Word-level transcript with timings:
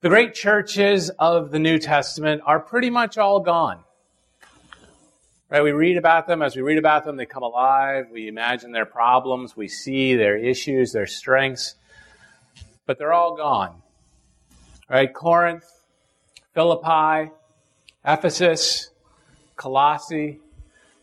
The 0.00 0.08
great 0.08 0.32
churches 0.32 1.10
of 1.18 1.50
the 1.50 1.58
New 1.58 1.80
Testament 1.80 2.42
are 2.46 2.60
pretty 2.60 2.88
much 2.88 3.18
all 3.18 3.40
gone. 3.40 3.80
Right? 5.50 5.64
We 5.64 5.72
read 5.72 5.96
about 5.96 6.28
them. 6.28 6.40
As 6.40 6.54
we 6.54 6.62
read 6.62 6.78
about 6.78 7.04
them, 7.04 7.16
they 7.16 7.26
come 7.26 7.42
alive. 7.42 8.06
We 8.12 8.28
imagine 8.28 8.70
their 8.70 8.86
problems. 8.86 9.56
We 9.56 9.66
see 9.66 10.14
their 10.14 10.36
issues, 10.36 10.92
their 10.92 11.08
strengths. 11.08 11.74
But 12.86 12.98
they're 12.98 13.12
all 13.12 13.36
gone. 13.36 13.82
Right? 14.88 15.12
Corinth, 15.12 15.64
Philippi, 16.54 17.32
Ephesus, 18.06 18.90
Colossae, 19.56 20.38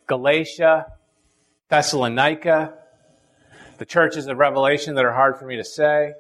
Galatia, 0.08 0.86
Thessalonica, 1.68 2.76
the 3.78 3.86
churches 3.86 4.28
of 4.28 4.38
Revelation 4.38 4.96
that 4.96 5.04
are 5.04 5.12
hard 5.12 5.38
for 5.38 5.46
me 5.46 5.58
to 5.58 5.66
say. 5.66 6.14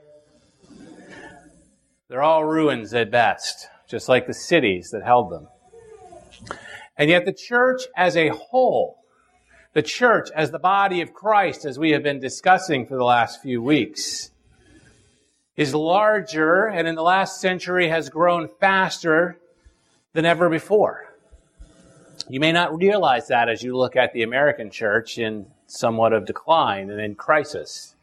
They're 2.16 2.24
all 2.24 2.46
ruins 2.46 2.94
at 2.94 3.12
best, 3.12 3.68
just 3.90 4.08
like 4.08 4.26
the 4.26 4.34
cities 4.34 4.92
that 4.92 5.04
held 5.04 5.30
them. 5.30 5.50
And 6.98 7.10
yet, 7.10 7.26
the 7.26 7.34
church 7.34 7.82
as 7.94 8.16
a 8.16 8.30
whole, 8.30 9.00
the 9.73 9.82
church 9.82 10.30
as 10.34 10.50
the 10.50 10.58
body 10.58 11.02
of 11.02 11.14
Christ, 11.14 11.66
as 11.66 11.78
we 11.78 11.92
have 11.92 12.04
been 12.04 12.22
discussing 12.22 12.86
for 12.86 12.96
the 12.96 13.04
last 13.04 13.42
few 13.42 13.62
weeks, 13.62 14.32
is 15.58 15.76
larger 15.76 16.68
and 16.68 16.88
in 16.88 16.96
the 16.96 17.04
last 17.04 17.42
century 17.42 17.90
has 17.90 18.08
grown 18.08 18.48
faster 18.62 19.38
than 20.14 20.23
ever 20.23 20.50
before. 20.50 21.14
You 22.30 22.40
may 22.40 22.54
not 22.54 22.78
realize 22.78 23.28
that 23.28 23.50
as 23.50 23.62
you 23.62 23.76
look 23.76 23.98
at 23.98 24.14
the 24.14 24.23
American 24.23 24.72
church 24.72 25.18
in 25.18 25.48
somewhat 25.68 26.14
of 26.14 26.26
decline 26.26 26.90
and 26.90 27.02
in 27.02 27.16
crisis. 27.16 27.94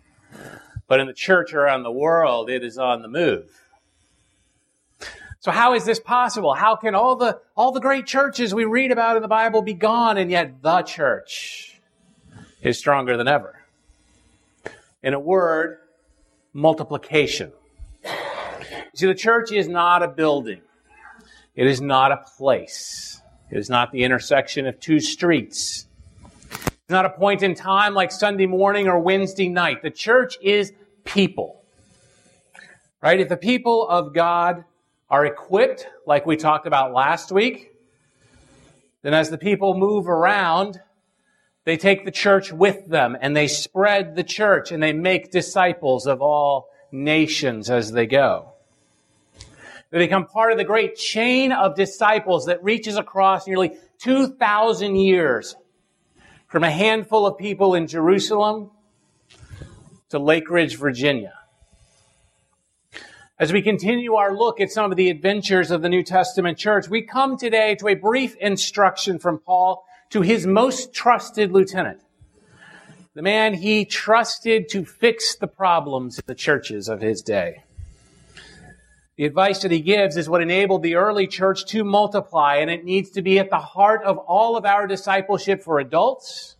But 0.86 1.00
in 1.00 1.06
the 1.06 1.14
church 1.14 1.54
around 1.54 1.82
the 1.82 1.90
world, 1.90 2.50
it 2.50 2.62
is 2.62 2.76
on 2.76 3.00
the 3.00 3.08
move. 3.08 3.61
So 5.42 5.50
how 5.50 5.74
is 5.74 5.84
this 5.84 5.98
possible? 5.98 6.54
How 6.54 6.76
can 6.76 6.94
all 6.94 7.16
the, 7.16 7.40
all 7.56 7.72
the 7.72 7.80
great 7.80 8.06
churches 8.06 8.54
we 8.54 8.64
read 8.64 8.92
about 8.92 9.16
in 9.16 9.22
the 9.22 9.28
Bible 9.28 9.60
be 9.60 9.74
gone 9.74 10.16
and 10.16 10.30
yet 10.30 10.62
the 10.62 10.82
church 10.82 11.80
is 12.62 12.78
stronger 12.78 13.16
than 13.16 13.26
ever? 13.26 13.58
In 15.02 15.14
a 15.14 15.18
word, 15.18 15.78
multiplication. 16.52 17.50
See, 18.94 19.06
the 19.06 19.16
church 19.16 19.50
is 19.50 19.66
not 19.66 20.04
a 20.04 20.08
building. 20.08 20.60
It 21.56 21.66
is 21.66 21.80
not 21.80 22.12
a 22.12 22.18
place. 22.18 23.20
It 23.50 23.58
is 23.58 23.68
not 23.68 23.90
the 23.90 24.04
intersection 24.04 24.68
of 24.68 24.78
two 24.78 25.00
streets. 25.00 25.88
It's 26.54 26.88
not 26.88 27.04
a 27.04 27.10
point 27.10 27.42
in 27.42 27.56
time 27.56 27.94
like 27.94 28.12
Sunday 28.12 28.46
morning 28.46 28.86
or 28.86 29.00
Wednesday 29.00 29.48
night. 29.48 29.82
The 29.82 29.90
church 29.90 30.38
is 30.40 30.72
people. 31.02 31.64
Right? 33.02 33.18
If 33.18 33.28
the 33.28 33.36
people 33.36 33.88
of 33.88 34.14
God 34.14 34.66
are 35.12 35.26
equipped, 35.26 35.86
like 36.06 36.24
we 36.24 36.36
talked 36.38 36.66
about 36.66 36.94
last 36.94 37.30
week, 37.30 37.70
then 39.02 39.12
as 39.12 39.28
the 39.28 39.36
people 39.36 39.74
move 39.74 40.08
around, 40.08 40.80
they 41.64 41.76
take 41.76 42.06
the 42.06 42.10
church 42.10 42.50
with 42.50 42.88
them 42.88 43.14
and 43.20 43.36
they 43.36 43.46
spread 43.46 44.16
the 44.16 44.24
church 44.24 44.72
and 44.72 44.82
they 44.82 44.94
make 44.94 45.30
disciples 45.30 46.06
of 46.06 46.22
all 46.22 46.70
nations 46.90 47.68
as 47.68 47.92
they 47.92 48.06
go. 48.06 48.54
They 49.90 49.98
become 49.98 50.24
part 50.24 50.50
of 50.50 50.56
the 50.56 50.64
great 50.64 50.96
chain 50.96 51.52
of 51.52 51.76
disciples 51.76 52.46
that 52.46 52.64
reaches 52.64 52.96
across 52.96 53.46
nearly 53.46 53.76
2,000 53.98 54.96
years 54.96 55.54
from 56.48 56.64
a 56.64 56.70
handful 56.70 57.26
of 57.26 57.36
people 57.36 57.74
in 57.74 57.86
Jerusalem 57.86 58.70
to 60.08 60.18
Lake 60.18 60.48
Ridge, 60.48 60.78
Virginia. 60.78 61.34
As 63.42 63.52
we 63.52 63.60
continue 63.60 64.14
our 64.14 64.32
look 64.32 64.60
at 64.60 64.70
some 64.70 64.92
of 64.92 64.96
the 64.96 65.10
adventures 65.10 65.72
of 65.72 65.82
the 65.82 65.88
New 65.88 66.04
Testament 66.04 66.56
church, 66.58 66.88
we 66.88 67.02
come 67.02 67.36
today 67.36 67.74
to 67.74 67.88
a 67.88 67.94
brief 67.94 68.36
instruction 68.36 69.18
from 69.18 69.40
Paul 69.40 69.84
to 70.10 70.20
his 70.20 70.46
most 70.46 70.94
trusted 70.94 71.50
lieutenant, 71.50 72.00
the 73.14 73.22
man 73.22 73.54
he 73.54 73.84
trusted 73.84 74.68
to 74.68 74.84
fix 74.84 75.34
the 75.34 75.48
problems 75.48 76.20
in 76.20 76.24
the 76.28 76.36
churches 76.36 76.88
of 76.88 77.00
his 77.00 77.20
day. 77.20 77.64
The 79.16 79.24
advice 79.24 79.62
that 79.62 79.72
he 79.72 79.80
gives 79.80 80.16
is 80.16 80.28
what 80.28 80.40
enabled 80.40 80.84
the 80.84 80.94
early 80.94 81.26
church 81.26 81.66
to 81.70 81.82
multiply, 81.82 82.58
and 82.58 82.70
it 82.70 82.84
needs 82.84 83.10
to 83.10 83.22
be 83.22 83.40
at 83.40 83.50
the 83.50 83.58
heart 83.58 84.04
of 84.04 84.18
all 84.18 84.56
of 84.56 84.64
our 84.64 84.86
discipleship 84.86 85.64
for 85.64 85.80
adults 85.80 86.54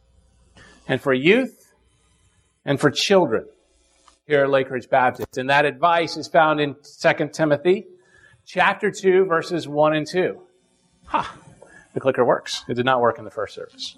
and 0.88 1.00
for 1.00 1.15
youth 1.15 1.75
and 2.65 2.81
for 2.81 2.91
children 2.91 3.44
here 4.27 4.44
at 4.44 4.50
Lake 4.50 4.71
Ridge 4.71 4.88
Baptist. 4.88 5.37
And 5.37 5.50
that 5.50 5.65
advice 5.65 6.16
is 6.16 6.28
found 6.28 6.60
in 6.60 6.77
2 7.00 7.28
Timothy 7.33 7.87
chapter 8.47 8.91
2, 8.91 9.25
verses 9.25 9.66
1 9.66 9.94
and 9.94 10.06
2. 10.06 10.41
Ha! 11.06 11.37
The 11.94 12.00
clicker 12.00 12.25
works. 12.25 12.65
It 12.69 12.75
did 12.75 12.87
not 12.87 13.00
work 13.00 13.19
in 13.19 13.25
the 13.25 13.31
first 13.31 13.55
service. 13.55 13.97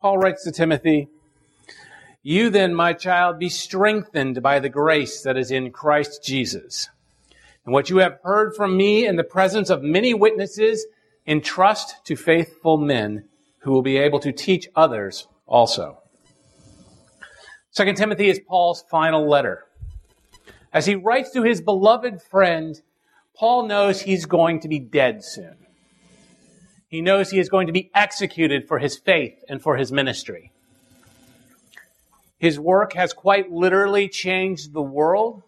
Paul 0.00 0.18
writes 0.18 0.44
to 0.44 0.52
Timothy, 0.52 1.08
You 2.22 2.50
then, 2.50 2.74
my 2.74 2.92
child, 2.92 3.38
be 3.38 3.48
strengthened 3.48 4.42
by 4.42 4.60
the 4.60 4.68
grace 4.68 5.22
that 5.22 5.36
is 5.36 5.50
in 5.50 5.72
Christ 5.72 6.24
Jesus. 6.24 6.88
And 7.64 7.72
what 7.72 7.90
you 7.90 7.98
have 7.98 8.20
heard 8.22 8.54
from 8.54 8.76
me 8.76 9.06
in 9.06 9.16
the 9.16 9.24
presence 9.24 9.70
of 9.70 9.82
many 9.82 10.14
witnesses, 10.14 10.86
entrust 11.26 12.04
to 12.04 12.14
faithful 12.14 12.76
men 12.76 13.24
who 13.58 13.72
will 13.72 13.82
be 13.82 13.96
able 13.96 14.20
to 14.20 14.30
teach 14.30 14.68
others 14.76 15.26
also. 15.46 16.02
Second 17.70 17.96
Timothy 17.96 18.28
is 18.28 18.40
Paul's 18.46 18.84
final 18.90 19.28
letter. 19.28 19.64
As 20.72 20.86
he 20.86 20.94
writes 20.94 21.30
to 21.32 21.42
his 21.42 21.60
beloved 21.60 22.22
friend, 22.22 22.80
Paul 23.34 23.66
knows 23.66 24.00
he's 24.00 24.24
going 24.26 24.60
to 24.60 24.68
be 24.68 24.78
dead 24.78 25.22
soon. 25.22 25.56
He 26.88 27.00
knows 27.00 27.30
he 27.30 27.38
is 27.38 27.48
going 27.48 27.66
to 27.66 27.72
be 27.72 27.90
executed 27.94 28.66
for 28.66 28.78
his 28.78 28.96
faith 28.96 29.44
and 29.48 29.60
for 29.60 29.76
his 29.76 29.92
ministry. 29.92 30.52
His 32.38 32.60
work 32.60 32.92
has 32.94 33.12
quite 33.12 33.50
literally 33.50 34.08
changed 34.08 34.72
the 34.72 34.82
world, 34.82 35.42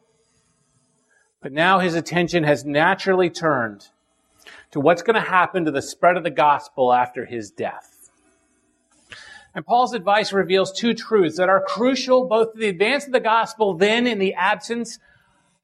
but 1.41 1.53
now 1.53 1.79
his 1.79 1.95
attention 1.95 2.45
has 2.45 2.65
naturally 2.65 3.31
turned 3.31 3.89
to 4.71 4.81
what's 4.81 5.03
going 5.03 5.15
to 5.15 5.31
happen 5.31 5.65
to 5.65 5.71
the 5.71 5.83
spread 5.83 6.17
of 6.17 6.25
the 6.25 6.31
gospel 6.31 6.93
after 6.93 7.25
his 7.25 7.51
death. 7.51 7.98
And 9.59 9.67
Paul's 9.67 9.93
advice 9.93 10.33
reveals 10.33 10.71
two 10.71 10.95
truths 10.95 11.37
that 11.39 11.49
are 11.49 11.61
crucial 11.61 12.29
both 12.29 12.53
to 12.53 12.59
the 12.61 12.69
advance 12.69 13.07
of 13.07 13.13
the 13.13 13.19
gospel 13.19 13.75
then 13.75 14.07
in 14.07 14.21
the 14.21 14.35
absence 14.35 15.01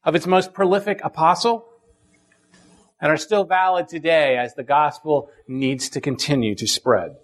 of 0.02 0.16
its 0.16 0.26
most 0.26 0.52
prolific 0.52 1.00
apostle 1.04 1.64
and 3.00 3.12
are 3.12 3.16
still 3.16 3.44
valid 3.44 3.86
today 3.86 4.36
as 4.36 4.56
the 4.56 4.64
gospel 4.64 5.30
needs 5.46 5.88
to 5.90 6.00
continue 6.00 6.56
to 6.56 6.66
spread. 6.66 7.14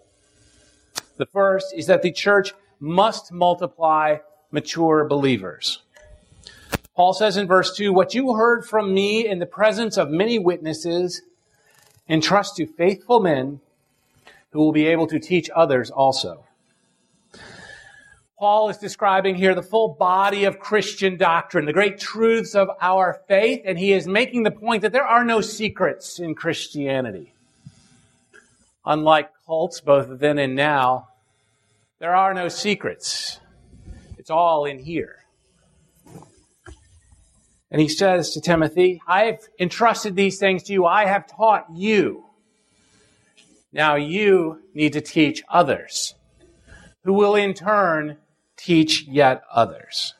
The 1.17 1.27
first 1.27 1.75
is 1.75 1.87
that 1.87 2.03
the 2.03 2.13
church 2.13 2.55
must 2.79 3.33
multiply 3.33 4.19
mature 4.53 5.05
believers. 5.09 5.83
Paul 6.95 7.15
says 7.15 7.37
in 7.37 7.49
verse 7.49 7.77
2, 7.77 7.93
What 7.93 8.15
you 8.15 8.35
heard 8.35 8.65
from 8.65 8.95
me 8.95 9.27
in 9.27 9.41
the 9.41 9.45
presence 9.45 9.97
of 9.97 10.09
many 10.09 10.39
witnesses, 10.39 11.23
entrust 12.09 12.55
to 12.59 12.67
faithful 12.69 13.19
men 13.19 13.59
who 14.51 14.61
will 14.61 14.71
be 14.71 14.87
able 14.87 15.09
to 15.09 15.19
teach 15.19 15.51
others 15.53 15.91
also. 15.91 16.45
Paul 18.41 18.71
is 18.71 18.79
describing 18.79 19.35
here 19.35 19.55
the 19.55 19.63
full 19.63 19.89
body 19.89 20.45
of 20.45 20.59
Christian 20.59 21.19
doctrine, 21.19 21.67
the 21.67 21.75
great 21.75 22.01
truths 22.01 22.55
of 22.55 22.71
our 22.81 23.21
faith, 23.29 23.61
and 23.67 23.79
he 23.79 23.93
is 23.93 24.07
making 24.07 24.45
the 24.45 24.51
point 24.51 24.81
that 24.81 24.93
there 24.93 25.05
are 25.05 25.27
no 25.27 25.43
secrets 25.43 26.19
in 26.19 26.35
Christianity. 26.35 27.35
Unlike 28.87 29.29
cults, 29.45 29.83
both 29.83 30.21
then 30.21 30.39
and 30.39 30.55
now, 30.55 31.09
there 31.99 32.17
are 32.17 32.33
no 32.33 32.49
secrets. 32.49 33.41
It's 34.17 34.31
all 34.31 34.65
in 34.65 34.79
here. 34.79 35.17
And 37.71 37.79
he 37.79 37.89
says 37.89 38.31
to 38.31 38.41
Timothy, 38.41 39.03
I 39.07 39.25
have 39.25 39.41
entrusted 39.59 40.17
these 40.17 40.39
things 40.39 40.63
to 40.63 40.73
you. 40.73 40.87
I 40.87 41.05
have 41.05 41.27
taught 41.27 41.67
you. 41.75 42.25
Now 43.71 43.97
you 43.97 44.63
need 44.73 44.95
to 44.95 45.03
teach 45.03 45.43
others, 45.47 46.15
who 47.05 47.13
will 47.13 47.35
in 47.35 47.53
turn 47.53 48.17
teach 48.63 49.05
yet 49.07 49.43
others. 49.53 50.15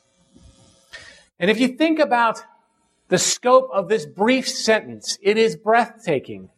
And 1.39 1.49
if 1.49 1.59
you 1.59 1.69
think 1.69 1.99
about 1.99 2.43
the 3.07 3.17
scope 3.17 3.69
of 3.73 3.89
this 3.89 4.05
brief 4.05 4.47
sentence, 4.47 5.17
it 5.21 5.37
is 5.37 5.55
breathtaking 5.55 6.49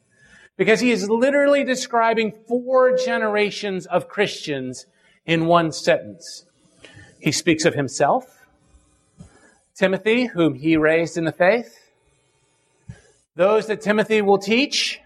because 0.55 0.79
he 0.79 0.91
is 0.91 1.09
literally 1.09 1.63
describing 1.63 2.33
four 2.47 2.95
generations 2.95 3.85
of 3.85 4.07
Christians 4.07 4.85
in 5.25 5.45
one 5.45 5.71
sentence. 5.71 6.45
He 7.19 7.31
speaks 7.31 7.65
of 7.65 7.73
himself, 7.73 8.45
Timothy, 9.75 10.25
whom 10.25 10.55
he 10.55 10.77
raised 10.77 11.17
in 11.17 11.23
the 11.23 11.31
faith, 11.31 11.89
those 13.35 13.67
that 13.67 13.81
Timothy 13.81 14.21
will 14.21 14.37
teach, 14.37 14.99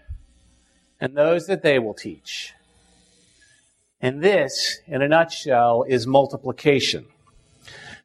and 1.00 1.16
those 1.16 1.46
that 1.46 1.62
they 1.62 1.78
will 1.78 1.94
teach. 1.94 2.52
And 4.00 4.22
this, 4.22 4.80
in 4.86 5.02
a 5.02 5.08
nutshell, 5.08 5.84
is 5.88 6.06
multiplication. 6.06 7.06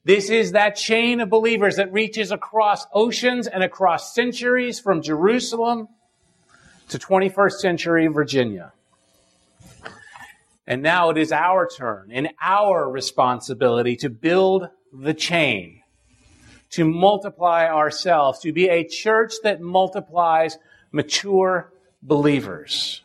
This 0.06 0.30
is 0.30 0.52
that 0.52 0.76
chain 0.76 1.22
of 1.22 1.30
believers 1.30 1.78
that 1.78 1.94
reaches 1.94 2.32
across 2.32 2.86
oceans 2.94 3.48
and 3.48 3.64
across 3.64 4.14
centuries 4.14 4.80
from 4.80 5.02
Jerusalem 5.02 5.88
to 6.90 7.00
21st 7.00 7.54
century 7.54 8.08
Virginia. 8.08 8.74
And 10.66 10.82
now 10.82 11.10
it 11.10 11.18
is 11.18 11.32
our 11.32 11.68
turn 11.68 12.10
and 12.12 12.30
our 12.42 12.90
responsibility 12.90 13.96
to 13.98 14.10
build 14.10 14.70
the 14.92 15.14
chain, 15.14 15.82
to 16.72 16.86
multiply 16.86 17.68
ourselves, 17.68 18.40
to 18.40 18.52
be 18.52 18.68
a 18.70 18.88
church 18.88 19.34
that 19.44 19.62
multiplies 19.62 20.58
mature 20.92 21.72
believers. 22.02 23.03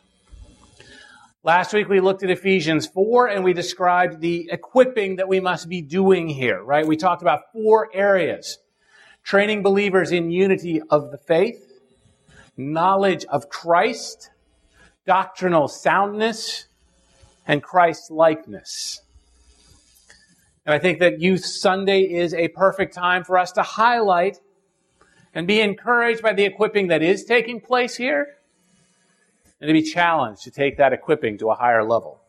Last 1.41 1.71
week 1.71 1.87
we 1.87 2.01
looked 2.01 2.21
at 2.21 2.29
Ephesians 2.29 2.85
4 2.85 3.29
and 3.29 3.45
we 3.45 3.53
described 3.53 4.19
the 4.19 4.49
equipping 4.51 5.15
that 5.15 5.29
we 5.29 5.39
must 5.39 5.69
be 5.69 5.81
doing 5.81 6.27
here, 6.27 6.61
right? 6.61 6.85
We 6.85 6.97
talked 6.97 7.21
about 7.21 7.53
four 7.53 7.87
areas. 7.93 8.57
Training 9.23 9.63
believers 9.63 10.11
in 10.11 10.31
unity 10.31 10.81
of 10.89 11.11
the 11.11 11.17
faith, 11.17 11.65
knowledge 12.57 13.23
of 13.23 13.47
Christ, 13.47 14.31
doctrinal 15.05 15.69
soundness, 15.69 16.65
and 17.47 17.63
Christ 17.63 18.11
likeness. 18.11 19.01
And 20.65 20.75
I 20.75 20.79
think 20.79 20.99
that 20.99 21.21
Youth 21.21 21.45
Sunday 21.45 22.01
is 22.01 22.33
a 22.33 22.49
perfect 22.49 22.93
time 22.93 23.23
for 23.23 23.37
us 23.37 23.53
to 23.53 23.63
highlight 23.63 24.41
and 25.33 25.47
be 25.47 25.61
encouraged 25.61 26.21
by 26.21 26.33
the 26.33 26.43
equipping 26.43 26.87
that 26.89 27.01
is 27.01 27.23
taking 27.23 27.61
place 27.61 27.95
here 27.95 28.38
and 29.61 29.67
to 29.67 29.73
be 29.73 29.81
challenged 29.81 30.43
to 30.43 30.51
take 30.51 30.77
that 30.77 30.93
equipping 30.93 31.37
to 31.39 31.49
a 31.49 31.55
higher 31.55 31.83
level. 31.83 32.21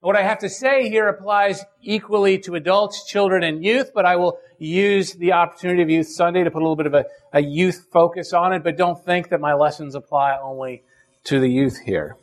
What 0.00 0.14
I 0.14 0.22
have 0.22 0.38
to 0.40 0.48
say 0.48 0.88
here 0.88 1.08
applies 1.08 1.64
equally 1.82 2.38
to 2.40 2.54
adults, 2.54 3.06
children, 3.06 3.42
and 3.42 3.64
youth, 3.64 3.90
but 3.94 4.04
I 4.04 4.16
will 4.16 4.38
use 4.58 5.14
the 5.14 5.32
opportunity 5.32 5.82
of 5.82 5.90
Youth 5.90 6.08
Sunday 6.08 6.44
to 6.44 6.50
put 6.50 6.58
a 6.58 6.64
little 6.64 6.76
bit 6.76 6.86
of 6.86 6.94
a, 6.94 7.06
a 7.32 7.40
youth 7.40 7.88
focus 7.92 8.32
on 8.32 8.52
it, 8.52 8.62
but 8.62 8.76
don't 8.76 9.04
think 9.04 9.30
that 9.30 9.40
my 9.40 9.54
lessons 9.54 9.94
apply 9.94 10.38
only 10.40 10.84
to 11.24 11.40
the 11.40 11.48
youth 11.48 11.78
here. 11.84 12.16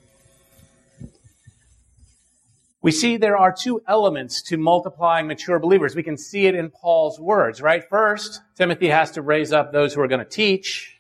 We 2.82 2.92
see 2.92 3.18
there 3.18 3.38
are 3.38 3.54
two 3.54 3.82
elements 3.88 4.42
to 4.44 4.58
multiplying 4.58 5.28
mature 5.28 5.60
believers. 5.60 5.96
We 5.96 6.04
can 6.04 6.18
see 6.18 6.46
it 6.48 6.56
in 6.56 6.70
Paul's 6.70 7.20
words, 7.20 7.62
right? 7.62 7.84
First, 7.90 8.42
Timothy 8.56 8.90
has 8.90 9.12
to 9.12 9.22
raise 9.22 9.52
up 9.52 9.72
those 9.72 9.94
who 9.94 10.02
are 10.02 10.08
going 10.08 10.20
to 10.20 10.30
teach, 10.30 11.00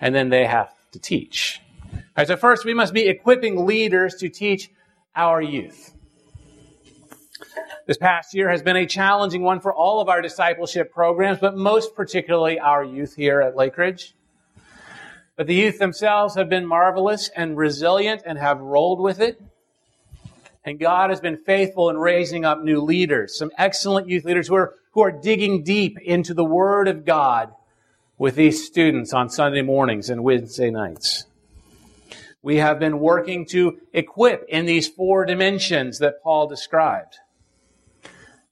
and 0.00 0.14
then 0.14 0.28
they 0.28 0.46
have 0.46 0.72
to 0.92 0.98
teach. 0.98 1.60
All 1.92 2.00
right, 2.18 2.26
so 2.26 2.36
first, 2.36 2.64
we 2.64 2.74
must 2.74 2.92
be 2.92 3.08
equipping 3.08 3.66
leaders 3.66 4.14
to 4.16 4.28
teach 4.28 4.70
our 5.14 5.40
youth. 5.40 5.94
This 7.86 7.96
past 7.96 8.34
year 8.34 8.48
has 8.50 8.62
been 8.62 8.76
a 8.76 8.86
challenging 8.86 9.42
one 9.42 9.60
for 9.60 9.74
all 9.74 10.00
of 10.00 10.08
our 10.08 10.22
discipleship 10.22 10.92
programs, 10.92 11.38
but 11.40 11.56
most 11.56 11.94
particularly 11.94 12.60
our 12.60 12.84
youth 12.84 13.16
here 13.16 13.40
at 13.40 13.56
Lakeridge. 13.56 14.12
But 15.36 15.46
the 15.46 15.54
youth 15.54 15.78
themselves 15.78 16.34
have 16.34 16.48
been 16.48 16.66
marvelous 16.66 17.30
and 17.34 17.56
resilient 17.56 18.22
and 18.26 18.38
have 18.38 18.60
rolled 18.60 19.00
with 19.00 19.20
it. 19.20 19.42
And 20.64 20.78
God 20.78 21.10
has 21.10 21.20
been 21.20 21.38
faithful 21.38 21.88
in 21.88 21.96
raising 21.96 22.44
up 22.44 22.62
new 22.62 22.80
leaders, 22.80 23.36
some 23.38 23.50
excellent 23.56 24.08
youth 24.08 24.24
leaders 24.24 24.48
who 24.48 24.54
are, 24.54 24.74
who 24.92 25.00
are 25.00 25.10
digging 25.10 25.64
deep 25.64 25.98
into 25.98 26.34
the 26.34 26.44
Word 26.44 26.86
of 26.86 27.04
God 27.04 27.52
with 28.20 28.34
these 28.34 28.66
students 28.66 29.14
on 29.14 29.30
Sunday 29.30 29.62
mornings 29.62 30.10
and 30.10 30.22
Wednesday 30.22 30.70
nights. 30.70 31.24
We 32.42 32.58
have 32.58 32.78
been 32.78 32.98
working 32.98 33.46
to 33.46 33.78
equip 33.94 34.44
in 34.46 34.66
these 34.66 34.86
four 34.86 35.24
dimensions 35.24 36.00
that 36.00 36.22
Paul 36.22 36.46
described. 36.46 37.16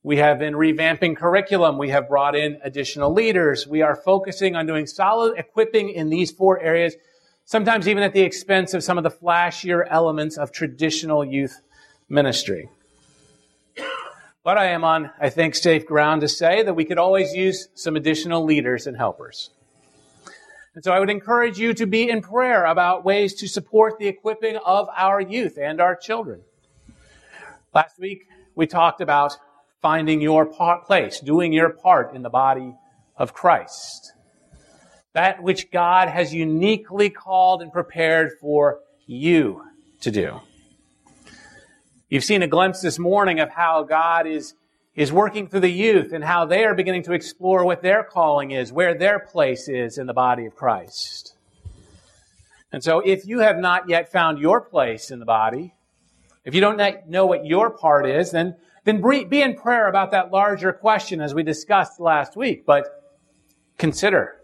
We 0.02 0.16
have 0.16 0.38
been 0.38 0.54
revamping 0.54 1.18
curriculum. 1.18 1.76
We 1.76 1.90
have 1.90 2.08
brought 2.08 2.34
in 2.34 2.58
additional 2.64 3.12
leaders. 3.12 3.66
We 3.66 3.82
are 3.82 3.94
focusing 3.94 4.56
on 4.56 4.66
doing 4.66 4.86
solid 4.86 5.36
equipping 5.36 5.90
in 5.90 6.08
these 6.08 6.30
four 6.30 6.58
areas, 6.58 6.94
sometimes 7.44 7.86
even 7.86 8.02
at 8.02 8.14
the 8.14 8.22
expense 8.22 8.72
of 8.72 8.82
some 8.82 8.96
of 8.96 9.04
the 9.04 9.10
flashier 9.10 9.86
elements 9.90 10.38
of 10.38 10.50
traditional 10.50 11.26
youth 11.26 11.60
ministry. 12.08 12.70
But 14.42 14.56
I 14.56 14.68
am 14.68 14.82
on, 14.82 15.10
I 15.20 15.28
think, 15.28 15.54
safe 15.54 15.84
ground 15.84 16.22
to 16.22 16.28
say 16.28 16.62
that 16.62 16.72
we 16.72 16.86
could 16.86 16.96
always 16.96 17.34
use 17.34 17.68
some 17.74 17.96
additional 17.96 18.46
leaders 18.46 18.86
and 18.86 18.96
helpers. 18.96 19.50
And 20.78 20.84
so 20.84 20.92
I 20.92 21.00
would 21.00 21.10
encourage 21.10 21.58
you 21.58 21.74
to 21.74 21.86
be 21.88 22.08
in 22.08 22.22
prayer 22.22 22.64
about 22.64 23.04
ways 23.04 23.34
to 23.40 23.48
support 23.48 23.98
the 23.98 24.06
equipping 24.06 24.58
of 24.64 24.88
our 24.96 25.20
youth 25.20 25.58
and 25.60 25.80
our 25.80 25.96
children. 25.96 26.42
Last 27.74 27.98
week, 27.98 28.28
we 28.54 28.68
talked 28.68 29.00
about 29.00 29.36
finding 29.82 30.20
your 30.20 30.46
place, 30.46 31.18
doing 31.18 31.52
your 31.52 31.70
part 31.70 32.14
in 32.14 32.22
the 32.22 32.30
body 32.30 32.76
of 33.16 33.34
Christ. 33.34 34.12
That 35.14 35.42
which 35.42 35.72
God 35.72 36.06
has 36.06 36.32
uniquely 36.32 37.10
called 37.10 37.60
and 37.60 37.72
prepared 37.72 38.38
for 38.40 38.78
you 39.04 39.64
to 40.02 40.12
do. 40.12 40.40
You've 42.08 42.22
seen 42.22 42.44
a 42.44 42.46
glimpse 42.46 42.82
this 42.82 43.00
morning 43.00 43.40
of 43.40 43.50
how 43.50 43.82
God 43.82 44.28
is, 44.28 44.54
is 44.98 45.12
working 45.12 45.46
through 45.46 45.60
the 45.60 45.70
youth 45.70 46.12
and 46.12 46.24
how 46.24 46.44
they 46.44 46.64
are 46.64 46.74
beginning 46.74 47.04
to 47.04 47.12
explore 47.12 47.64
what 47.64 47.82
their 47.82 48.02
calling 48.02 48.50
is, 48.50 48.72
where 48.72 48.98
their 48.98 49.20
place 49.20 49.68
is 49.68 49.96
in 49.96 50.08
the 50.08 50.12
body 50.12 50.44
of 50.44 50.56
Christ. 50.56 51.36
And 52.72 52.82
so 52.82 52.98
if 52.98 53.24
you 53.24 53.38
have 53.38 53.58
not 53.58 53.88
yet 53.88 54.10
found 54.10 54.40
your 54.40 54.60
place 54.60 55.12
in 55.12 55.20
the 55.20 55.24
body, 55.24 55.72
if 56.44 56.52
you 56.52 56.60
don't 56.60 56.80
know 57.08 57.26
what 57.26 57.46
your 57.46 57.70
part 57.70 58.06
is, 58.06 58.32
then, 58.32 58.56
then 58.82 59.00
be 59.28 59.40
in 59.40 59.54
prayer 59.54 59.86
about 59.86 60.10
that 60.10 60.32
larger 60.32 60.72
question 60.72 61.20
as 61.20 61.32
we 61.32 61.44
discussed 61.44 62.00
last 62.00 62.36
week. 62.36 62.66
But 62.66 63.14
consider, 63.78 64.40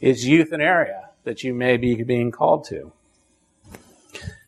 is 0.00 0.26
youth 0.26 0.52
an 0.52 0.62
area 0.62 1.10
that 1.24 1.44
you 1.44 1.52
may 1.52 1.76
be 1.76 2.02
being 2.04 2.30
called 2.30 2.64
to? 2.68 2.90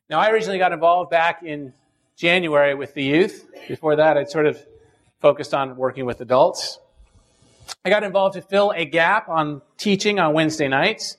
Now, 0.08 0.18
I 0.18 0.30
originally 0.30 0.58
got 0.58 0.72
involved 0.72 1.10
back 1.10 1.42
in 1.42 1.74
January 2.16 2.74
with 2.74 2.94
the 2.94 3.04
youth. 3.04 3.46
Before 3.68 3.96
that, 3.96 4.16
I'd 4.16 4.30
sort 4.30 4.46
of 4.46 4.64
focused 5.20 5.54
on 5.54 5.76
working 5.76 6.06
with 6.06 6.20
adults. 6.20 6.78
I 7.84 7.90
got 7.90 8.04
involved 8.04 8.34
to 8.34 8.42
fill 8.42 8.72
a 8.74 8.84
gap 8.84 9.28
on 9.28 9.62
teaching 9.76 10.18
on 10.18 10.34
Wednesday 10.34 10.68
nights. 10.68 11.16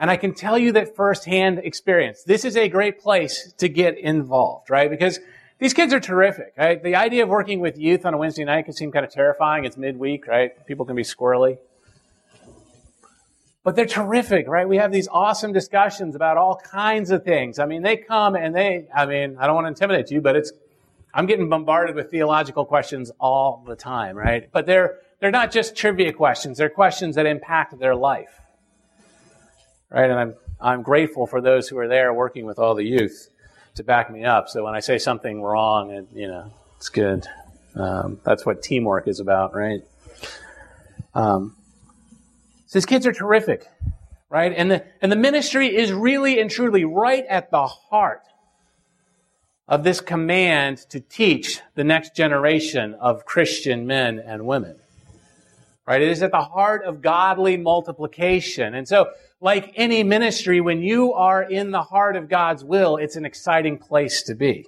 And 0.00 0.10
I 0.10 0.16
can 0.16 0.34
tell 0.34 0.58
you 0.58 0.72
that 0.72 0.96
firsthand 0.96 1.60
experience. 1.60 2.24
This 2.24 2.44
is 2.44 2.56
a 2.56 2.68
great 2.68 3.00
place 3.00 3.52
to 3.58 3.68
get 3.68 3.96
involved, 3.96 4.68
right? 4.68 4.90
Because 4.90 5.20
these 5.58 5.72
kids 5.72 5.94
are 5.94 6.00
terrific, 6.00 6.52
right? 6.58 6.82
The 6.82 6.96
idea 6.96 7.22
of 7.22 7.28
working 7.28 7.60
with 7.60 7.78
youth 7.78 8.04
on 8.04 8.12
a 8.12 8.18
Wednesday 8.18 8.44
night 8.44 8.64
can 8.64 8.74
seem 8.74 8.90
kind 8.90 9.04
of 9.04 9.12
terrifying. 9.12 9.64
It's 9.64 9.76
midweek, 9.76 10.26
right? 10.26 10.50
People 10.66 10.84
can 10.84 10.96
be 10.96 11.04
squirrely. 11.04 11.58
But 13.62 13.76
they're 13.76 13.86
terrific, 13.86 14.46
right? 14.46 14.68
We 14.68 14.76
have 14.76 14.92
these 14.92 15.08
awesome 15.08 15.52
discussions 15.52 16.14
about 16.14 16.36
all 16.36 16.56
kinds 16.56 17.10
of 17.10 17.24
things. 17.24 17.58
I 17.58 17.64
mean, 17.64 17.82
they 17.82 17.96
come 17.96 18.34
and 18.34 18.54
they, 18.54 18.88
I 18.94 19.06
mean, 19.06 19.36
I 19.38 19.46
don't 19.46 19.54
want 19.54 19.64
to 19.64 19.68
intimidate 19.68 20.10
you, 20.10 20.20
but 20.20 20.36
it's, 20.36 20.52
I'm 21.14 21.26
getting 21.26 21.48
bombarded 21.48 21.94
with 21.94 22.10
theological 22.10 22.64
questions 22.64 23.12
all 23.20 23.64
the 23.66 23.76
time, 23.76 24.16
right? 24.16 24.50
But 24.50 24.66
they're, 24.66 24.98
they're 25.20 25.30
not 25.30 25.52
just 25.52 25.76
trivia 25.76 26.12
questions. 26.12 26.58
They're 26.58 26.68
questions 26.68 27.14
that 27.14 27.24
impact 27.24 27.78
their 27.78 27.94
life. 27.94 28.40
Right? 29.90 30.10
And 30.10 30.18
I'm, 30.18 30.34
I'm 30.60 30.82
grateful 30.82 31.28
for 31.28 31.40
those 31.40 31.68
who 31.68 31.78
are 31.78 31.86
there 31.86 32.12
working 32.12 32.46
with 32.46 32.58
all 32.58 32.74
the 32.74 32.84
youth 32.84 33.28
to 33.76 33.84
back 33.84 34.10
me 34.10 34.24
up. 34.24 34.48
So 34.48 34.64
when 34.64 34.74
I 34.74 34.80
say 34.80 34.98
something 34.98 35.40
wrong, 35.40 35.92
it, 35.92 36.08
you 36.12 36.26
know, 36.26 36.52
it's 36.78 36.88
good. 36.88 37.24
Um, 37.76 38.18
that's 38.24 38.44
what 38.44 38.60
teamwork 38.60 39.06
is 39.06 39.20
about, 39.20 39.54
right? 39.54 39.82
Um, 41.14 41.56
these 42.72 42.86
kids 42.86 43.06
are 43.06 43.12
terrific, 43.12 43.68
right? 44.30 44.52
And 44.56 44.68
the, 44.68 44.84
and 45.00 45.12
the 45.12 45.16
ministry 45.16 45.76
is 45.76 45.92
really 45.92 46.40
and 46.40 46.50
truly 46.50 46.84
right 46.84 47.24
at 47.28 47.52
the 47.52 47.68
heart 47.68 48.22
of 49.66 49.82
this 49.82 50.00
command 50.00 50.78
to 50.90 51.00
teach 51.00 51.60
the 51.74 51.84
next 51.84 52.14
generation 52.14 52.94
of 52.94 53.24
Christian 53.24 53.86
men 53.86 54.18
and 54.18 54.46
women. 54.46 54.76
Right? 55.86 56.02
It 56.02 56.08
is 56.08 56.22
at 56.22 56.30
the 56.30 56.40
heart 56.40 56.84
of 56.84 57.02
godly 57.02 57.56
multiplication. 57.56 58.74
And 58.74 58.88
so, 58.88 59.10
like 59.40 59.72
any 59.76 60.02
ministry, 60.02 60.60
when 60.60 60.82
you 60.82 61.12
are 61.12 61.42
in 61.42 61.70
the 61.70 61.82
heart 61.82 62.16
of 62.16 62.28
God's 62.28 62.64
will, 62.64 62.96
it's 62.96 63.16
an 63.16 63.26
exciting 63.26 63.78
place 63.78 64.22
to 64.24 64.34
be. 64.34 64.66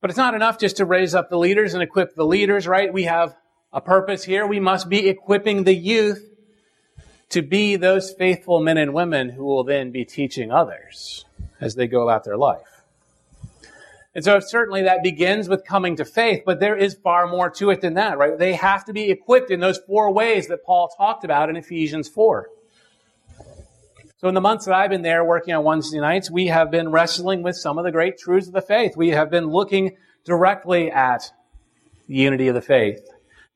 But 0.00 0.10
it's 0.10 0.18
not 0.18 0.34
enough 0.34 0.58
just 0.58 0.76
to 0.76 0.84
raise 0.84 1.14
up 1.14 1.30
the 1.30 1.38
leaders 1.38 1.74
and 1.74 1.82
equip 1.82 2.14
the 2.14 2.26
leaders, 2.26 2.66
right? 2.66 2.92
We 2.92 3.04
have 3.04 3.34
a 3.72 3.80
purpose 3.80 4.22
here. 4.22 4.46
We 4.46 4.60
must 4.60 4.88
be 4.88 5.08
equipping 5.08 5.64
the 5.64 5.74
youth 5.74 6.24
to 7.30 7.42
be 7.42 7.76
those 7.76 8.12
faithful 8.12 8.60
men 8.60 8.78
and 8.78 8.94
women 8.94 9.30
who 9.30 9.44
will 9.44 9.64
then 9.64 9.90
be 9.90 10.04
teaching 10.04 10.50
others 10.50 11.24
as 11.60 11.74
they 11.74 11.86
go 11.86 12.02
about 12.02 12.24
their 12.24 12.36
life. 12.36 12.82
And 14.14 14.24
so 14.24 14.40
certainly 14.40 14.82
that 14.82 15.02
begins 15.02 15.48
with 15.48 15.64
coming 15.64 15.96
to 15.96 16.04
faith, 16.04 16.42
but 16.44 16.60
there 16.60 16.76
is 16.76 16.94
far 16.94 17.28
more 17.28 17.50
to 17.50 17.70
it 17.70 17.80
than 17.80 17.94
that, 17.94 18.18
right? 18.18 18.36
They 18.36 18.54
have 18.54 18.84
to 18.86 18.92
be 18.92 19.10
equipped 19.10 19.50
in 19.50 19.60
those 19.60 19.78
four 19.78 20.10
ways 20.12 20.48
that 20.48 20.64
Paul 20.64 20.88
talked 20.88 21.24
about 21.24 21.50
in 21.50 21.56
Ephesians 21.56 22.08
4. 22.08 22.48
So 24.16 24.26
in 24.26 24.34
the 24.34 24.40
months 24.40 24.64
that 24.64 24.74
I've 24.74 24.90
been 24.90 25.02
there 25.02 25.24
working 25.24 25.54
on 25.54 25.62
Wednesday 25.62 26.00
nights, 26.00 26.28
we 26.28 26.48
have 26.48 26.72
been 26.72 26.90
wrestling 26.90 27.42
with 27.42 27.54
some 27.54 27.78
of 27.78 27.84
the 27.84 27.92
great 27.92 28.18
truths 28.18 28.48
of 28.48 28.52
the 28.52 28.60
faith. 28.60 28.96
We 28.96 29.10
have 29.10 29.30
been 29.30 29.46
looking 29.46 29.96
directly 30.24 30.90
at 30.90 31.32
the 32.08 32.14
unity 32.14 32.48
of 32.48 32.56
the 32.56 32.60
faith, 32.60 33.08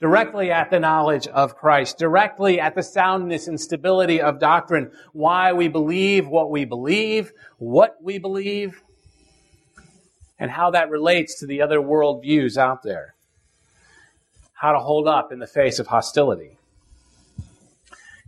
directly 0.03 0.51
at 0.51 0.69
the 0.69 0.81
knowledge 0.81 1.29
of 1.29 1.57
Christ, 1.57 1.97
directly 1.97 2.59
at 2.59 2.75
the 2.75 2.83
soundness 2.83 3.47
and 3.47 3.59
stability 3.59 4.21
of 4.21 4.41
doctrine, 4.41 4.91
why 5.13 5.53
we 5.53 5.69
believe 5.69 6.27
what 6.27 6.51
we 6.51 6.65
believe, 6.65 7.33
what 7.59 7.97
we 8.03 8.19
believe, 8.19 8.83
and 10.41 10.51
how 10.51 10.73
that 10.73 10.91
relates 10.91 11.39
to 11.39 11.47
the 11.47 11.63
other 11.63 11.79
worldviews 11.79 12.57
out 12.57 12.83
there. 12.83 13.15
How 14.55 14.73
to 14.73 14.81
hold 14.81 15.07
up 15.07 15.31
in 15.31 15.39
the 15.39 15.47
face 15.47 15.79
of 15.79 15.87
hostility. 15.87 16.59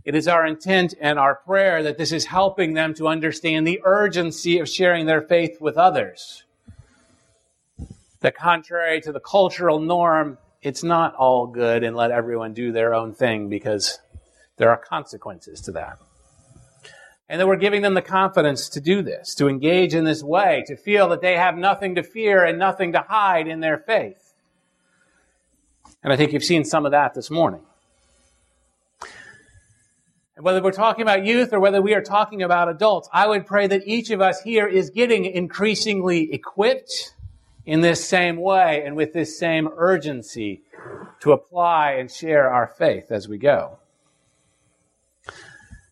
It 0.05 0.15
is 0.15 0.29
our 0.29 0.45
intent 0.45 0.93
and 1.01 1.19
our 1.19 1.35
prayer 1.35 1.83
that 1.83 1.97
this 1.97 2.13
is 2.13 2.23
helping 2.23 2.73
them 2.73 2.93
to 2.93 3.09
understand 3.09 3.67
the 3.67 3.81
urgency 3.83 4.59
of 4.59 4.69
sharing 4.69 5.07
their 5.07 5.21
faith 5.21 5.59
with 5.59 5.75
others. 5.75 6.45
That 8.21 8.33
contrary 8.33 9.01
to 9.01 9.11
the 9.11 9.19
cultural 9.19 9.81
norm, 9.81 10.37
it's 10.65 10.83
not 10.83 11.13
all 11.13 11.45
good 11.45 11.83
and 11.83 11.95
let 11.95 12.09
everyone 12.09 12.51
do 12.53 12.71
their 12.71 12.95
own 12.95 13.13
thing 13.13 13.49
because 13.49 13.99
there 14.57 14.71
are 14.71 14.77
consequences 14.77 15.61
to 15.61 15.71
that. 15.73 15.99
And 17.29 17.39
that 17.39 17.45
we're 17.45 17.55
giving 17.55 17.83
them 17.83 17.93
the 17.93 18.01
confidence 18.01 18.69
to 18.69 18.81
do 18.81 19.03
this, 19.03 19.35
to 19.35 19.47
engage 19.47 19.93
in 19.93 20.05
this 20.05 20.23
way, 20.23 20.63
to 20.65 20.75
feel 20.75 21.09
that 21.09 21.21
they 21.21 21.37
have 21.37 21.55
nothing 21.55 21.93
to 21.95 22.03
fear 22.03 22.43
and 22.43 22.57
nothing 22.57 22.93
to 22.93 23.01
hide 23.07 23.47
in 23.47 23.59
their 23.59 23.77
faith. 23.77 24.33
And 26.03 26.11
I 26.11 26.17
think 26.17 26.33
you've 26.33 26.43
seen 26.43 26.65
some 26.65 26.83
of 26.85 26.93
that 26.93 27.13
this 27.13 27.29
morning. 27.29 27.61
And 30.35 30.43
whether 30.43 30.63
we're 30.63 30.71
talking 30.71 31.03
about 31.03 31.25
youth 31.25 31.53
or 31.53 31.59
whether 31.59 31.81
we 31.81 31.93
are 31.93 32.01
talking 32.01 32.41
about 32.41 32.69
adults, 32.69 33.07
I 33.13 33.27
would 33.27 33.45
pray 33.45 33.67
that 33.67 33.83
each 33.85 34.09
of 34.09 34.19
us 34.19 34.41
here 34.41 34.67
is 34.67 34.89
getting 34.89 35.25
increasingly 35.25 36.33
equipped 36.33 37.14
in 37.65 37.81
this 37.81 38.05
same 38.05 38.37
way 38.37 38.83
and 38.85 38.95
with 38.95 39.13
this 39.13 39.37
same 39.37 39.69
urgency 39.75 40.61
to 41.19 41.31
apply 41.31 41.93
and 41.93 42.11
share 42.11 42.49
our 42.49 42.67
faith 42.67 43.11
as 43.11 43.27
we 43.27 43.37
go. 43.37 43.79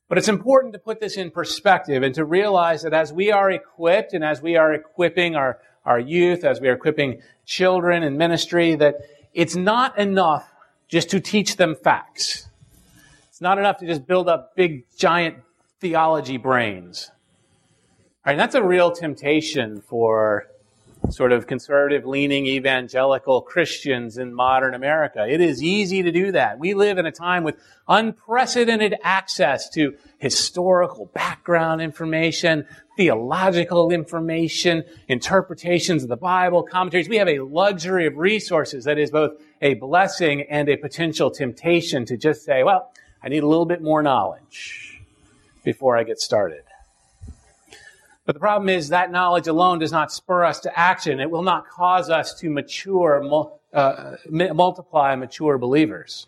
But 0.07 0.19
it's 0.19 0.27
important 0.27 0.73
to 0.73 0.79
put 0.79 0.99
this 0.99 1.17
in 1.17 1.31
perspective 1.31 2.03
and 2.03 2.13
to 2.15 2.23
realize 2.23 2.83
that 2.83 2.93
as 2.93 3.11
we 3.11 3.31
are 3.31 3.49
equipped 3.49 4.13
and 4.13 4.23
as 4.23 4.41
we 4.41 4.55
are 4.57 4.71
equipping 4.71 5.35
our, 5.35 5.59
our 5.85 5.99
youth, 5.99 6.43
as 6.43 6.61
we 6.61 6.69
are 6.69 6.73
equipping 6.73 7.21
children 7.45 8.03
in 8.03 8.17
ministry, 8.17 8.75
that 8.75 8.97
it's 9.33 9.55
not 9.55 9.97
enough 9.97 10.47
just 10.87 11.09
to 11.09 11.19
teach 11.19 11.55
them 11.55 11.75
facts. 11.75 12.47
It's 13.29 13.41
not 13.41 13.57
enough 13.57 13.79
to 13.79 13.87
just 13.87 14.05
build 14.05 14.29
up 14.29 14.55
big, 14.55 14.85
giant 14.95 15.37
theology 15.79 16.37
brains. 16.37 17.09
All 18.23 18.31
right, 18.31 18.37
that's 18.37 18.53
a 18.53 18.61
real 18.61 18.91
temptation 18.91 19.81
for 19.81 20.47
sort 21.09 21.31
of 21.31 21.47
conservative 21.47 22.05
leaning 22.05 22.45
evangelical 22.45 23.41
Christians 23.41 24.17
in 24.17 24.33
modern 24.33 24.73
America. 24.73 25.25
It 25.27 25.41
is 25.41 25.61
easy 25.61 26.01
to 26.03 26.11
do 26.11 26.31
that. 26.31 26.59
We 26.59 26.73
live 26.73 26.97
in 26.97 27.05
a 27.05 27.11
time 27.11 27.43
with 27.43 27.57
unprecedented 27.87 28.95
access 29.03 29.69
to 29.71 29.95
historical 30.17 31.07
background 31.07 31.81
information, 31.81 32.65
theological 32.95 33.91
information, 33.91 34.83
interpretations 35.07 36.03
of 36.03 36.09
the 36.09 36.17
Bible, 36.17 36.63
commentaries. 36.63 37.09
We 37.09 37.17
have 37.17 37.27
a 37.27 37.39
luxury 37.39 38.07
of 38.07 38.17
resources 38.17 38.85
that 38.85 38.97
is 38.97 39.11
both 39.11 39.31
a 39.61 39.73
blessing 39.75 40.43
and 40.49 40.69
a 40.69 40.77
potential 40.77 41.29
temptation 41.29 42.05
to 42.05 42.17
just 42.17 42.43
say, 42.43 42.63
well, 42.63 42.91
I 43.21 43.29
need 43.29 43.43
a 43.43 43.47
little 43.47 43.65
bit 43.65 43.81
more 43.81 44.01
knowledge 44.01 45.01
before 45.63 45.97
I 45.97 46.03
get 46.03 46.19
started. 46.19 46.63
But 48.25 48.35
the 48.35 48.39
problem 48.39 48.69
is 48.69 48.89
that 48.89 49.11
knowledge 49.11 49.47
alone 49.47 49.79
does 49.79 49.91
not 49.91 50.11
spur 50.11 50.45
us 50.45 50.61
to 50.61 50.79
action. 50.79 51.19
It 51.19 51.29
will 51.29 51.43
not 51.43 51.67
cause 51.69 52.09
us 52.09 52.33
to 52.39 52.49
mature, 52.49 53.49
uh, 53.73 54.15
multiply 54.29 55.15
mature 55.15 55.57
believers. 55.57 56.27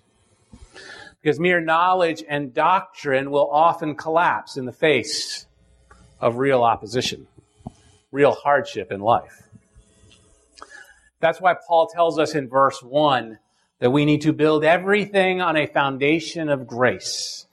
Because 1.22 1.40
mere 1.40 1.62
knowledge 1.62 2.24
and 2.28 2.54
doctrine 2.54 3.32
will 3.32 3.50
often 3.50 3.96
collapse 3.96 4.58
in 4.58 4.66
the 4.66 4.74
face 4.74 5.46
of 6.20 6.38
real 6.38 6.64
opposition, 6.64 7.28
real 8.12 8.32
hardship 8.32 8.92
in 8.92 9.00
life. 9.00 9.44
That's 11.20 11.40
why 11.42 11.56
Paul 11.68 11.88
tells 11.88 12.20
us 12.20 12.36
in 12.36 12.50
verse 12.50 12.84
1 12.84 13.40
that 13.80 13.90
we 13.90 14.06
need 14.06 14.22
to 14.22 14.34
build 14.34 14.64
everything 14.64 15.42
on 15.42 15.56
a 15.56 15.66
foundation 15.66 16.50
of 16.50 16.68
grace, 16.68 17.48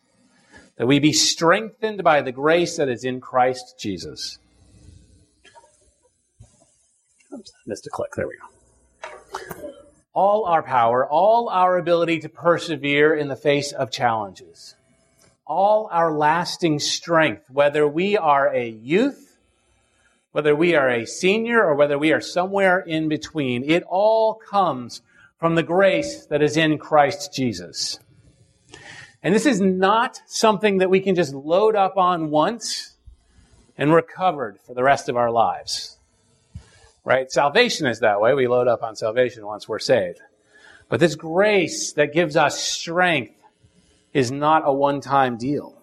that 0.82 0.86
we 0.86 0.98
be 0.98 1.12
strengthened 1.12 2.02
by 2.02 2.20
the 2.22 2.32
grace 2.32 2.76
that 2.76 2.88
is 2.88 3.04
in 3.04 3.20
Christ 3.20 3.76
Jesus. 3.78 4.40
Oops, 7.32 7.52
missed 7.68 7.86
a 7.86 7.90
click. 7.90 8.10
There 8.16 8.26
we 8.26 8.34
go. 8.36 9.74
All 10.12 10.44
our 10.44 10.64
power, 10.64 11.08
all 11.08 11.48
our 11.48 11.78
ability 11.78 12.18
to 12.18 12.28
persevere 12.28 13.14
in 13.14 13.28
the 13.28 13.36
face 13.36 13.70
of 13.70 13.92
challenges, 13.92 14.74
all 15.46 15.88
our 15.92 16.10
lasting 16.10 16.80
strength, 16.80 17.48
whether 17.48 17.86
we 17.86 18.16
are 18.16 18.52
a 18.52 18.68
youth, 18.68 19.38
whether 20.32 20.56
we 20.56 20.74
are 20.74 20.90
a 20.90 21.06
senior, 21.06 21.62
or 21.62 21.76
whether 21.76 21.96
we 21.96 22.12
are 22.12 22.20
somewhere 22.20 22.80
in 22.80 23.08
between, 23.08 23.62
it 23.70 23.84
all 23.84 24.34
comes 24.34 25.00
from 25.38 25.54
the 25.54 25.62
grace 25.62 26.26
that 26.26 26.42
is 26.42 26.56
in 26.56 26.76
Christ 26.76 27.32
Jesus. 27.32 28.00
And 29.22 29.34
this 29.34 29.46
is 29.46 29.60
not 29.60 30.20
something 30.26 30.78
that 30.78 30.90
we 30.90 31.00
can 31.00 31.14
just 31.14 31.32
load 31.32 31.76
up 31.76 31.96
on 31.96 32.30
once 32.30 32.96
and 33.78 33.92
recovered 33.92 34.58
for 34.66 34.74
the 34.74 34.82
rest 34.82 35.08
of 35.08 35.16
our 35.16 35.30
lives. 35.30 35.98
Right? 37.04 37.30
Salvation 37.30 37.86
is 37.86 38.00
that 38.00 38.20
way. 38.20 38.34
We 38.34 38.48
load 38.48 38.68
up 38.68 38.82
on 38.82 38.96
salvation 38.96 39.46
once 39.46 39.68
we're 39.68 39.78
saved. 39.78 40.20
But 40.88 41.00
this 41.00 41.14
grace 41.14 41.92
that 41.94 42.12
gives 42.12 42.36
us 42.36 42.62
strength 42.62 43.40
is 44.12 44.30
not 44.30 44.62
a 44.64 44.72
one-time 44.72 45.38
deal. 45.38 45.78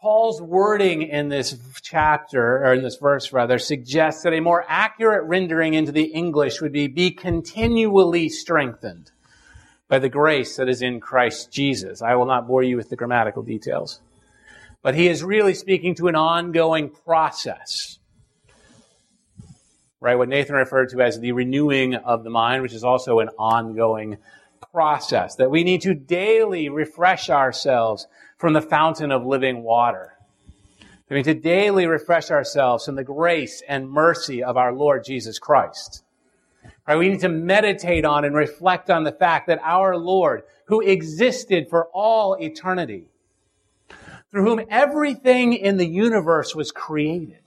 Paul's 0.00 0.40
wording 0.40 1.02
in 1.02 1.28
this 1.28 1.58
chapter, 1.82 2.64
or 2.64 2.74
in 2.74 2.82
this 2.82 2.96
verse 2.96 3.32
rather, 3.32 3.58
suggests 3.58 4.22
that 4.22 4.32
a 4.32 4.40
more 4.40 4.64
accurate 4.68 5.24
rendering 5.24 5.74
into 5.74 5.92
the 5.92 6.04
English 6.04 6.60
would 6.60 6.72
be, 6.72 6.86
be 6.86 7.10
continually 7.10 8.28
strengthened 8.28 9.10
by 9.88 9.98
the 9.98 10.08
grace 10.08 10.56
that 10.56 10.68
is 10.68 10.82
in 10.82 11.00
Christ 11.00 11.52
Jesus. 11.52 12.02
I 12.02 12.14
will 12.14 12.26
not 12.26 12.46
bore 12.46 12.62
you 12.62 12.76
with 12.76 12.88
the 12.88 12.96
grammatical 12.96 13.42
details. 13.42 14.00
But 14.82 14.94
he 14.94 15.08
is 15.08 15.22
really 15.22 15.54
speaking 15.54 15.94
to 15.96 16.08
an 16.08 16.16
ongoing 16.16 16.90
process. 16.90 17.98
Right? 20.00 20.16
What 20.16 20.28
Nathan 20.28 20.56
referred 20.56 20.90
to 20.90 21.00
as 21.00 21.18
the 21.18 21.32
renewing 21.32 21.94
of 21.94 22.24
the 22.24 22.30
mind, 22.30 22.62
which 22.62 22.72
is 22.72 22.84
also 22.84 23.20
an 23.20 23.30
ongoing 23.38 24.18
process. 24.72 25.36
That 25.36 25.50
we 25.50 25.64
need 25.64 25.82
to 25.82 25.94
daily 25.94 26.68
refresh 26.68 27.30
ourselves 27.30 28.06
from 28.38 28.52
the 28.52 28.60
fountain 28.60 29.10
of 29.10 29.24
living 29.24 29.62
water. 29.62 30.12
We 31.08 31.16
need 31.16 31.24
to 31.24 31.34
daily 31.34 31.86
refresh 31.86 32.30
ourselves 32.30 32.88
in 32.88 32.96
the 32.96 33.04
grace 33.04 33.62
and 33.68 33.88
mercy 33.88 34.42
of 34.42 34.56
our 34.56 34.72
Lord 34.72 35.04
Jesus 35.04 35.38
Christ. 35.38 36.02
Right? 36.86 36.98
We 36.98 37.08
need 37.08 37.20
to 37.20 37.28
meditate 37.28 38.04
on 38.04 38.24
and 38.24 38.34
reflect 38.34 38.90
on 38.90 39.04
the 39.04 39.12
fact 39.12 39.48
that 39.48 39.60
our 39.62 39.96
Lord, 39.96 40.42
who 40.66 40.80
existed 40.80 41.68
for 41.68 41.88
all 41.92 42.34
eternity, 42.34 43.08
through 44.30 44.44
whom 44.44 44.66
everything 44.70 45.52
in 45.52 45.76
the 45.76 45.86
universe 45.86 46.54
was 46.54 46.70
created, 46.70 47.42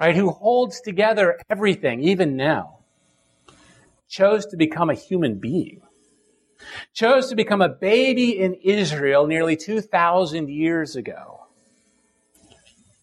right, 0.00 0.16
who 0.16 0.30
holds 0.30 0.80
together 0.80 1.38
everything, 1.48 2.02
even 2.02 2.36
now, 2.36 2.78
chose 4.08 4.46
to 4.46 4.56
become 4.56 4.90
a 4.90 4.94
human 4.94 5.38
being 5.38 5.82
chose 6.92 7.28
to 7.28 7.36
become 7.36 7.62
a 7.62 7.68
baby 7.68 8.38
in 8.38 8.54
Israel 8.54 9.26
nearly 9.26 9.56
2,000 9.56 10.48
years 10.48 10.96
ago. 10.96 11.46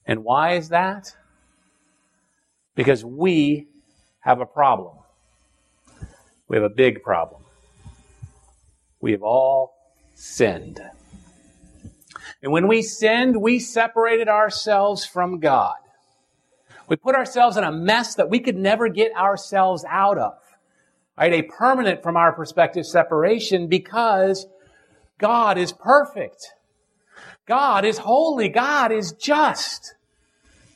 And 0.06 0.24
why 0.24 0.54
is 0.54 0.70
that? 0.70 1.16
Because 2.76 3.04
we 3.04 3.68
have 4.20 4.40
a 4.40 4.46
problem. 4.46 4.97
We 6.48 6.58
have 6.58 6.64
a 6.64 6.70
big 6.70 7.04
problem. 7.04 7.42
We 9.00 9.12
have 9.12 9.24
all 9.24 9.74
sinned. 10.16 10.82
And 12.42 12.52
when 12.52 12.68
we 12.68 12.82
sinned, 12.82 13.42
we 13.42 13.60
separated 13.60 14.28
ourselves 14.28 15.06
from 15.06 15.40
God. 15.40 15.76
We 16.88 16.96
put 16.96 17.16
ourselves 17.16 17.58
in 17.58 17.64
a 17.64 17.72
mess 17.72 18.16
that 18.16 18.30
we 18.30 18.40
could 18.40 18.56
never 18.56 18.88
get 18.90 19.16
ourselves 19.16 19.84
out 19.90 20.18
of 20.18 20.38
right? 21.18 21.34
A 21.34 21.42
permanent, 21.42 22.04
from 22.04 22.16
our 22.16 22.32
perspective, 22.32 22.86
separation 22.86 23.68
because 23.68 24.46
God 25.18 25.58
is 25.58 25.72
perfect. 25.72 26.54
God 27.46 27.86
is 27.86 27.98
holy. 27.98 28.50
God 28.50 28.92
is 28.92 29.14
just. 29.14 29.96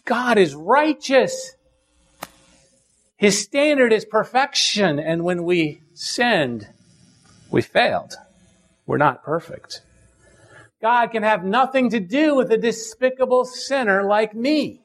God 0.05 0.37
is 0.37 0.55
righteous. 0.55 1.55
His 3.21 3.39
standard 3.39 3.93
is 3.93 4.03
perfection. 4.03 4.97
And 4.97 5.23
when 5.23 5.43
we 5.43 5.83
sinned, 5.93 6.67
we 7.51 7.61
failed. 7.61 8.15
We're 8.87 8.97
not 8.97 9.23
perfect. 9.23 9.83
God 10.81 11.11
can 11.11 11.21
have 11.21 11.43
nothing 11.43 11.91
to 11.91 11.99
do 11.99 12.33
with 12.33 12.51
a 12.51 12.57
despicable 12.57 13.45
sinner 13.45 14.01
like 14.01 14.33
me. 14.33 14.81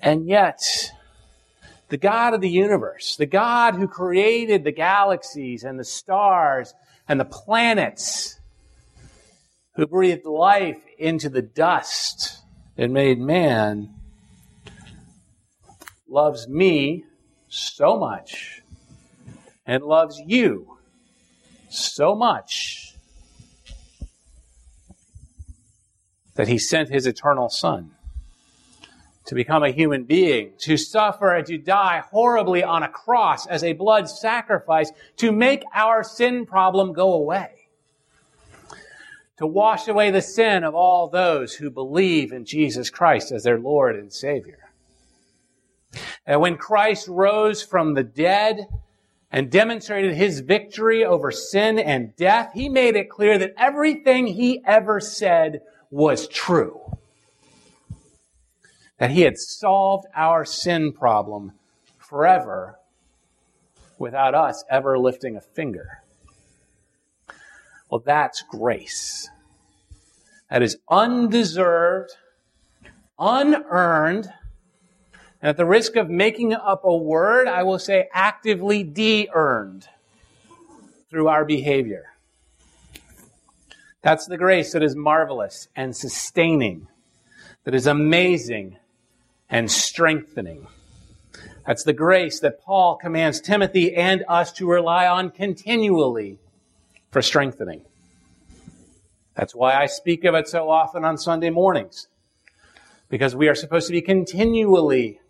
And 0.00 0.26
yet, 0.26 0.62
the 1.90 1.98
God 1.98 2.32
of 2.32 2.40
the 2.40 2.48
universe, 2.48 3.16
the 3.16 3.26
God 3.26 3.74
who 3.74 3.88
created 3.88 4.64
the 4.64 4.72
galaxies 4.72 5.64
and 5.64 5.78
the 5.78 5.84
stars 5.84 6.72
and 7.06 7.20
the 7.20 7.26
planets, 7.26 8.40
who 9.74 9.86
breathed 9.86 10.24
life 10.24 10.80
into 10.98 11.28
the 11.28 11.42
dust 11.42 12.38
and 12.78 12.94
made 12.94 13.18
man, 13.18 13.99
loves 16.10 16.48
me 16.48 17.04
so 17.48 17.98
much 17.98 18.62
and 19.66 19.82
loves 19.82 20.20
you 20.26 20.78
so 21.68 22.14
much 22.14 22.94
that 26.34 26.48
he 26.48 26.58
sent 26.58 26.88
his 26.88 27.06
eternal 27.06 27.48
Son 27.48 27.92
to 29.26 29.34
become 29.34 29.62
a 29.62 29.70
human 29.70 30.04
being, 30.04 30.52
to 30.58 30.76
suffer 30.76 31.34
and 31.34 31.46
to 31.46 31.56
die 31.56 32.02
horribly 32.10 32.64
on 32.64 32.82
a 32.82 32.88
cross 32.88 33.46
as 33.46 33.62
a 33.62 33.74
blood 33.74 34.08
sacrifice 34.08 34.90
to 35.16 35.30
make 35.30 35.62
our 35.74 36.02
sin 36.02 36.44
problem 36.44 36.92
go 36.92 37.12
away. 37.12 37.50
To 39.36 39.46
wash 39.46 39.86
away 39.86 40.10
the 40.10 40.20
sin 40.20 40.64
of 40.64 40.74
all 40.74 41.08
those 41.08 41.54
who 41.54 41.70
believe 41.70 42.32
in 42.32 42.44
Jesus 42.44 42.90
Christ 42.90 43.30
as 43.30 43.44
their 43.44 43.58
Lord 43.58 43.96
and 43.96 44.12
Savior. 44.12 44.69
And 46.26 46.40
when 46.40 46.56
Christ 46.56 47.08
rose 47.08 47.62
from 47.62 47.94
the 47.94 48.04
dead 48.04 48.66
and 49.30 49.50
demonstrated 49.50 50.14
his 50.14 50.40
victory 50.40 51.04
over 51.04 51.30
sin 51.30 51.78
and 51.78 52.14
death, 52.16 52.52
he 52.54 52.68
made 52.68 52.96
it 52.96 53.10
clear 53.10 53.38
that 53.38 53.54
everything 53.56 54.26
he 54.26 54.62
ever 54.64 55.00
said 55.00 55.60
was 55.90 56.28
true. 56.28 56.80
That 58.98 59.10
he 59.10 59.22
had 59.22 59.38
solved 59.38 60.06
our 60.14 60.44
sin 60.44 60.92
problem 60.92 61.52
forever 61.98 62.78
without 63.98 64.34
us 64.34 64.64
ever 64.70 64.98
lifting 64.98 65.36
a 65.36 65.40
finger. 65.40 66.02
Well, 67.90 68.02
that's 68.04 68.42
grace. 68.42 69.28
That 70.50 70.62
is 70.62 70.78
undeserved, 70.88 72.10
unearned, 73.18 74.32
and 75.42 75.48
at 75.48 75.56
the 75.56 75.64
risk 75.64 75.96
of 75.96 76.10
making 76.10 76.52
up 76.52 76.84
a 76.84 76.96
word, 76.96 77.48
I 77.48 77.62
will 77.62 77.78
say 77.78 78.08
actively 78.12 78.82
de 78.82 79.28
earned 79.32 79.88
through 81.08 81.28
our 81.28 81.44
behavior. 81.44 82.12
That's 84.02 84.26
the 84.26 84.38
grace 84.38 84.72
that 84.72 84.82
is 84.82 84.96
marvelous 84.96 85.68
and 85.76 85.96
sustaining, 85.96 86.88
that 87.64 87.74
is 87.74 87.86
amazing 87.86 88.76
and 89.48 89.70
strengthening. 89.70 90.66
That's 91.66 91.84
the 91.84 91.92
grace 91.92 92.40
that 92.40 92.62
Paul 92.62 92.96
commands 92.96 93.40
Timothy 93.40 93.94
and 93.94 94.24
us 94.28 94.52
to 94.54 94.68
rely 94.68 95.06
on 95.06 95.30
continually 95.30 96.38
for 97.10 97.22
strengthening. 97.22 97.82
That's 99.34 99.54
why 99.54 99.74
I 99.74 99.86
speak 99.86 100.24
of 100.24 100.34
it 100.34 100.48
so 100.48 100.70
often 100.70 101.04
on 101.04 101.18
Sunday 101.18 101.50
mornings, 101.50 102.08
because 103.08 103.36
we 103.36 103.48
are 103.48 103.54
supposed 103.54 103.86
to 103.88 103.92
be 103.92 104.02
continually 104.02 105.20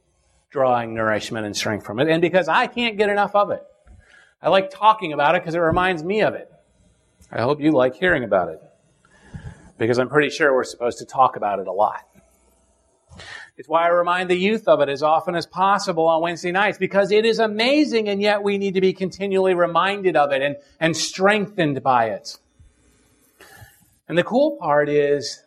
drawing 0.50 0.94
nourishment 0.94 1.46
and 1.46 1.56
strength 1.56 1.86
from 1.86 2.00
it, 2.00 2.08
and 2.08 2.20
because 2.20 2.48
I 2.48 2.66
can't 2.66 2.98
get 2.98 3.08
enough 3.08 3.34
of 3.34 3.50
it. 3.50 3.62
I 4.42 4.48
like 4.48 4.70
talking 4.70 5.12
about 5.12 5.34
it 5.34 5.42
because 5.42 5.54
it 5.54 5.60
reminds 5.60 6.02
me 6.02 6.22
of 6.22 6.34
it. 6.34 6.50
I 7.30 7.42
hope 7.42 7.60
you 7.60 7.70
like 7.70 7.94
hearing 7.94 8.24
about 8.24 8.48
it, 8.48 8.60
because 9.78 9.98
I'm 9.98 10.08
pretty 10.08 10.30
sure 10.30 10.52
we're 10.54 10.64
supposed 10.64 10.98
to 10.98 11.04
talk 11.04 11.36
about 11.36 11.60
it 11.60 11.66
a 11.66 11.72
lot. 11.72 12.06
It's 13.56 13.68
why 13.68 13.84
I 13.84 13.88
remind 13.88 14.30
the 14.30 14.36
youth 14.36 14.66
of 14.66 14.80
it 14.80 14.88
as 14.88 15.02
often 15.02 15.34
as 15.36 15.44
possible 15.44 16.06
on 16.08 16.22
Wednesday 16.22 16.50
nights, 16.50 16.78
because 16.78 17.12
it 17.12 17.26
is 17.26 17.38
amazing, 17.38 18.08
and 18.08 18.20
yet 18.20 18.42
we 18.42 18.56
need 18.56 18.74
to 18.74 18.80
be 18.80 18.94
continually 18.94 19.54
reminded 19.54 20.16
of 20.16 20.32
it 20.32 20.40
and, 20.40 20.56
and 20.80 20.96
strengthened 20.96 21.82
by 21.82 22.06
it. 22.06 22.38
And 24.08 24.16
the 24.16 24.24
cool 24.24 24.56
part 24.58 24.88
is, 24.88 25.44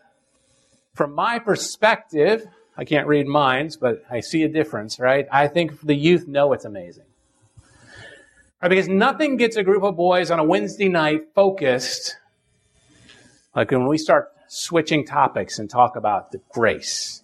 from 0.93 1.15
my 1.15 1.39
perspective, 1.39 2.45
I 2.75 2.85
can't 2.85 3.07
read 3.07 3.27
minds, 3.27 3.77
but 3.77 4.03
I 4.09 4.19
see 4.21 4.43
a 4.43 4.49
difference, 4.49 4.99
right? 4.99 5.27
I 5.31 5.47
think 5.47 5.81
the 5.81 5.95
youth 5.95 6.27
know 6.27 6.53
it's 6.53 6.65
amazing. 6.65 7.05
Right? 8.61 8.69
Because 8.69 8.87
nothing 8.87 9.37
gets 9.37 9.57
a 9.57 9.63
group 9.63 9.83
of 9.83 9.95
boys 9.95 10.31
on 10.31 10.39
a 10.39 10.43
Wednesday 10.43 10.89
night 10.89 11.33
focused 11.35 12.17
like 13.55 13.69
when 13.69 13.87
we 13.87 13.97
start 13.97 14.31
switching 14.47 15.05
topics 15.05 15.59
and 15.59 15.69
talk 15.69 15.95
about 15.95 16.31
the 16.31 16.41
grace 16.51 17.21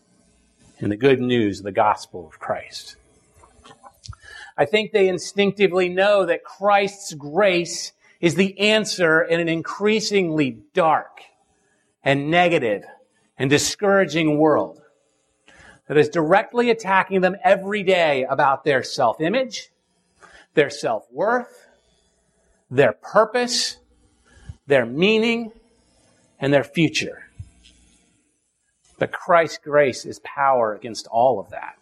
and 0.80 0.92
the 0.92 0.98
good 0.98 1.20
news 1.20 1.62
the 1.62 1.72
gospel 1.72 2.28
of 2.28 2.40
Christ. 2.40 2.96
I 4.58 4.66
think 4.66 4.92
they 4.92 5.08
instinctively 5.08 5.90
know 5.90 6.26
that 6.26 6.44
Christ's 6.44 7.14
grace 7.14 7.94
is 8.20 8.36
the 8.36 8.60
answer 8.60 9.22
in 9.22 9.40
an 9.40 9.48
increasingly 9.48 10.58
dark 10.74 11.22
and 12.04 12.30
negative 12.30 12.84
and 13.38 13.50
discouraging 13.50 14.38
world 14.38 14.82
that 15.90 15.98
is 15.98 16.08
directly 16.08 16.70
attacking 16.70 17.22
them 17.22 17.36
every 17.44 17.82
day 17.82 18.24
about 18.30 18.64
their 18.64 18.84
self 18.84 19.20
image, 19.20 19.70
their 20.54 20.70
self 20.70 21.12
worth, 21.12 21.68
their 22.70 22.94
purpose, 22.94 23.78
their 24.68 24.86
meaning, 24.86 25.52
and 26.40 26.54
their 26.54 26.64
future. 26.64 27.24
But 29.00 29.12
Christ's 29.12 29.58
grace 29.64 30.06
is 30.06 30.20
power 30.20 30.76
against 30.76 31.08
all 31.08 31.40
of 31.40 31.50
that. 31.50 31.76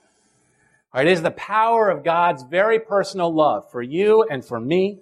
It 0.96 1.08
is 1.08 1.22
the 1.22 1.32
power 1.32 1.90
of 1.90 2.06
God's 2.06 2.44
very 2.44 2.80
personal 2.80 3.32
love 3.32 3.70
for 3.70 3.82
you 3.82 4.24
and 4.24 4.44
for 4.44 4.60
me 4.60 5.00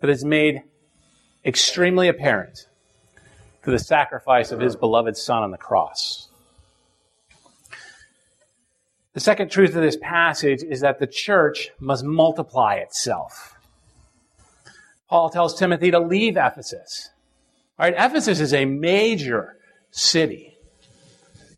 that 0.00 0.10
is 0.10 0.24
made 0.24 0.62
extremely 1.44 2.08
apparent 2.08 2.66
through 3.62 3.74
the 3.74 3.78
sacrifice 3.78 4.50
of 4.50 4.58
his 4.58 4.74
beloved 4.74 5.16
Son 5.16 5.44
on 5.44 5.52
the 5.52 5.56
cross. 5.56 6.25
The 9.16 9.20
second 9.20 9.50
truth 9.50 9.74
of 9.74 9.80
this 9.80 9.96
passage 9.96 10.62
is 10.62 10.80
that 10.80 10.98
the 10.98 11.06
church 11.06 11.70
must 11.80 12.04
multiply 12.04 12.74
itself. 12.74 13.56
Paul 15.08 15.30
tells 15.30 15.58
Timothy 15.58 15.90
to 15.90 15.98
leave 15.98 16.36
Ephesus. 16.36 17.08
All 17.78 17.86
right, 17.86 17.94
Ephesus 17.96 18.40
is 18.40 18.52
a 18.52 18.66
major 18.66 19.56
city. 19.90 20.58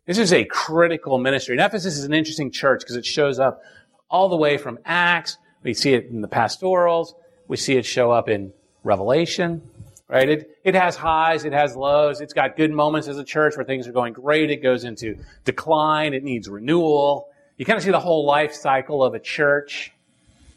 This 0.05 0.17
is 0.17 0.31
a 0.31 0.45
critical 0.45 1.17
ministry. 1.17 1.53
And 1.53 1.59
Ephesus 1.59 1.97
is 1.97 2.05
an 2.05 2.13
interesting 2.13 2.49
church 2.49 2.79
because 2.79 2.95
it 2.95 3.05
shows 3.05 3.39
up 3.39 3.61
all 4.09 4.29
the 4.29 4.37
way 4.37 4.57
from 4.57 4.79
Acts. 4.85 5.37
We 5.61 5.73
see 5.73 5.93
it 5.93 6.05
in 6.05 6.21
the 6.21 6.29
pastorals. 6.29 7.13
We 7.49 7.57
see 7.57 7.75
it 7.75 7.85
show 7.85 8.09
up 8.09 8.29
in 8.29 8.53
Revelation. 8.85 9.69
Right? 10.07 10.29
It, 10.29 10.59
it 10.63 10.75
has 10.75 10.95
highs, 10.95 11.43
it 11.43 11.51
has 11.51 11.75
lows. 11.75 12.21
It's 12.21 12.33
got 12.33 12.55
good 12.55 12.71
moments 12.71 13.09
as 13.09 13.17
a 13.17 13.23
church 13.25 13.57
where 13.57 13.65
things 13.65 13.85
are 13.85 13.91
going 13.91 14.13
great. 14.13 14.49
It 14.49 14.63
goes 14.63 14.85
into 14.85 15.17
decline. 15.43 16.13
It 16.13 16.23
needs 16.23 16.47
renewal. 16.47 17.28
You 17.59 17.65
kind 17.65 17.75
of 17.75 17.83
see 17.83 17.91
the 17.91 17.99
whole 17.99 18.25
life 18.25 18.53
cycle 18.53 19.03
of 19.03 19.15
a 19.15 19.19
church 19.19 19.91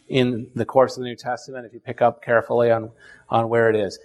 in 0.09 0.49
the 0.55 0.65
course 0.65 0.97
of 0.97 1.03
the 1.03 1.09
New 1.09 1.17
Testament 1.17 1.67
if 1.67 1.75
you 1.75 1.81
pick 1.81 2.01
up 2.01 2.23
carefully 2.23 2.71
on, 2.71 2.93
on 3.29 3.49
where 3.49 3.69
it 3.69 3.75
is. 3.75 3.99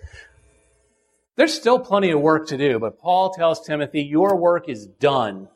There's 1.35 1.53
still 1.53 1.77
plenty 1.77 2.09
of 2.09 2.19
work 2.19 2.47
to 2.47 2.57
do, 2.57 2.79
but 2.79 2.97
Paul 2.97 3.29
tells 3.29 3.63
Timothy, 3.63 4.01
your 4.01 4.35
work 4.35 4.67
is 4.67 4.87
done 4.87 5.47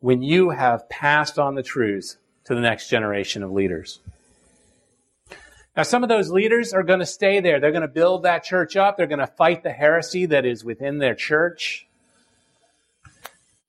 when 0.00 0.20
you 0.20 0.50
have 0.50 0.90
passed 0.90 1.38
on 1.38 1.54
the 1.54 1.62
truths 1.62 2.18
to 2.44 2.54
the 2.54 2.60
next 2.60 2.90
generation 2.90 3.42
of 3.42 3.50
leaders. 3.50 4.00
Now, 5.74 5.84
some 5.84 6.02
of 6.02 6.10
those 6.10 6.30
leaders 6.30 6.74
are 6.74 6.82
going 6.82 7.00
to 7.00 7.06
stay 7.06 7.40
there. 7.40 7.60
They're 7.60 7.70
going 7.70 7.80
to 7.80 7.88
build 7.88 8.24
that 8.24 8.44
church 8.44 8.76
up. 8.76 8.98
They're 8.98 9.06
going 9.06 9.20
to 9.20 9.26
fight 9.26 9.62
the 9.62 9.72
heresy 9.72 10.26
that 10.26 10.44
is 10.44 10.62
within 10.62 10.98
their 10.98 11.14
church. 11.14 11.85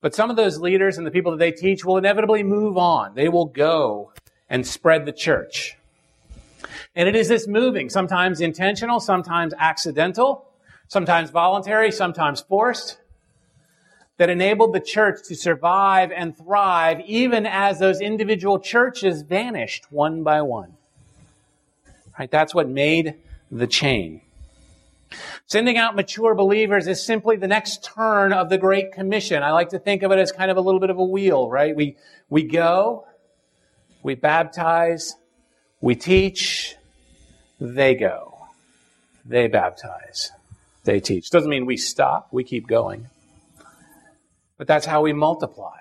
But 0.02 0.14
some 0.14 0.30
of 0.30 0.36
those 0.36 0.60
leaders 0.60 0.98
and 0.98 1.08
the 1.08 1.12
people 1.12 1.32
that 1.32 1.40
they 1.40 1.52
teach 1.52 1.84
will 1.84 1.98
inevitably 1.98 2.44
move 2.44 2.78
on. 2.78 3.16
They 3.16 3.30
will 3.30 3.46
go 3.46 4.12
and 4.50 4.66
spread 4.66 5.06
the 5.06 5.12
church. 5.12 5.78
And 6.96 7.08
it 7.08 7.16
is 7.16 7.28
this 7.28 7.48
moving, 7.48 7.90
sometimes 7.90 8.42
intentional, 8.42 9.00
sometimes 9.00 9.54
accidental, 9.58 10.46
sometimes 10.88 11.30
voluntary, 11.30 11.92
sometimes 11.92 12.42
forced, 12.42 12.98
that 14.18 14.30
enabled 14.30 14.74
the 14.74 14.80
church 14.80 15.20
to 15.28 15.36
survive 15.36 16.12
and 16.12 16.36
thrive 16.36 17.00
even 17.06 17.46
as 17.46 17.80
those 17.80 18.02
individual 18.02 18.60
churches 18.60 19.22
vanished 19.22 19.92
one 19.92 20.24
by 20.24 20.42
one. 20.42 20.74
Right? 22.18 22.30
That's 22.30 22.56
what 22.56 22.68
made 22.68 23.16
the 23.52 23.68
chain. 23.68 24.22
Sending 25.46 25.78
out 25.78 25.96
mature 25.96 26.36
believers 26.36 26.88
is 26.88 27.04
simply 27.04 27.38
the 27.38 27.48
next 27.48 27.84
turn 27.84 28.34
of 28.34 28.50
the 28.50 28.58
Great 28.58 28.92
Commission. 28.92 29.44
I 29.44 29.52
like 29.52 29.70
to 29.70 29.80
think 29.80 30.04
of 30.04 30.12
it 30.12 30.20
as 30.20 30.32
kind 30.32 30.52
of 30.52 30.58
a 30.58 30.62
little 30.62 30.80
bit 30.80 30.90
of 30.90 30.98
a 30.98 31.04
wheel, 31.04 31.50
right? 31.50 31.76
We, 31.76 31.96
we 32.30 32.44
go, 32.44 33.08
we 34.04 34.16
baptize, 34.16 35.16
we 35.80 35.96
teach, 35.96 36.76
they 37.60 37.96
go. 37.96 38.34
They 39.26 39.48
baptize, 39.48 40.32
they 40.86 41.00
teach. 41.00 41.30
Doesn't 41.30 41.50
mean 41.50 41.66
we 41.66 41.78
stop, 41.78 42.30
we 42.32 42.44
keep 42.44 42.68
going. 42.68 43.10
But 44.58 44.68
that's 44.68 44.86
how 44.86 45.02
we 45.02 45.14
multiply. 45.14 45.76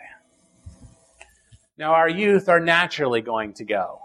Now, 1.79 1.93
our 1.93 2.09
youth 2.09 2.49
are 2.49 2.61
naturally 2.61 3.21
going 3.21 3.53
to 3.55 3.65
go. 3.65 4.03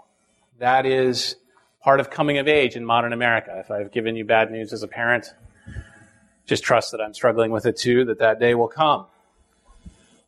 That 0.58 0.86
is 0.86 1.36
part 1.82 2.00
of 2.00 2.10
coming 2.10 2.38
of 2.38 2.48
age 2.48 2.76
in 2.76 2.84
modern 2.84 3.12
America. 3.12 3.56
If 3.58 3.70
I've 3.70 3.90
given 3.90 4.16
you 4.16 4.24
bad 4.24 4.50
news 4.50 4.72
as 4.72 4.82
a 4.82 4.88
parent, 4.88 5.34
just 6.46 6.62
trust 6.62 6.92
that 6.92 7.00
I'm 7.00 7.14
struggling 7.14 7.50
with 7.50 7.66
it 7.66 7.76
too, 7.76 8.04
that 8.06 8.18
that 8.20 8.38
day 8.38 8.54
will 8.54 8.68
come. 8.68 9.06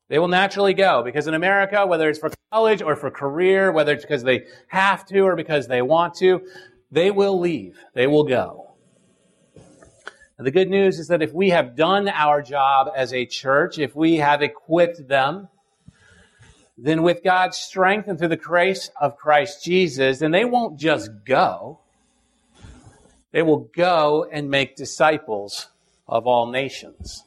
They 0.09 0.19
will 0.19 0.29
naturally 0.29 0.75
go 0.75 1.03
because 1.03 1.27
in 1.27 1.35
America, 1.35 1.87
whether 1.87 2.09
it's 2.09 2.19
for 2.19 2.31
college 2.53 2.83
or 2.83 2.97
for 2.97 3.11
career, 3.11 3.73
whether 3.73 3.93
it's 3.93 4.05
because 4.05 4.23
they 4.23 4.47
have 4.69 5.07
to 5.07 5.21
or 5.21 5.37
because 5.37 5.67
they 5.67 5.83
want 5.83 6.15
to, 6.17 6.43
they 6.91 7.11
will 7.11 7.41
leave. 7.41 7.79
They 7.95 8.07
will 8.07 8.25
go. 8.25 8.75
And 10.37 10.47
the 10.47 10.51
good 10.51 10.69
news 10.69 10.99
is 10.99 11.09
that 11.09 11.23
if 11.23 11.33
we 11.33 11.51
have 11.51 11.77
done 11.77 12.09
our 12.09 12.43
job 12.43 12.89
as 12.95 13.13
a 13.13 13.25
church, 13.25 13.79
if 13.79 13.95
we 13.95 14.17
have 14.17 14.43
equipped 14.43 15.07
them, 15.07 15.49
then 16.77 17.03
with 17.03 17.23
God's 17.23 17.57
strength 17.57 18.09
and 18.09 18.19
through 18.19 18.29
the 18.29 18.37
grace 18.37 18.91
of 19.01 19.17
Christ 19.17 19.65
Jesus, 19.65 20.19
then 20.19 20.33
they 20.33 20.45
won't 20.45 20.79
just 20.79 21.11
go. 21.25 21.81
They 23.31 23.43
will 23.43 23.71
go 23.75 24.27
and 24.31 24.51
make 24.51 24.77
disciples 24.77 25.69
of 26.07 26.27
all 26.27 26.51
nations. 26.51 27.25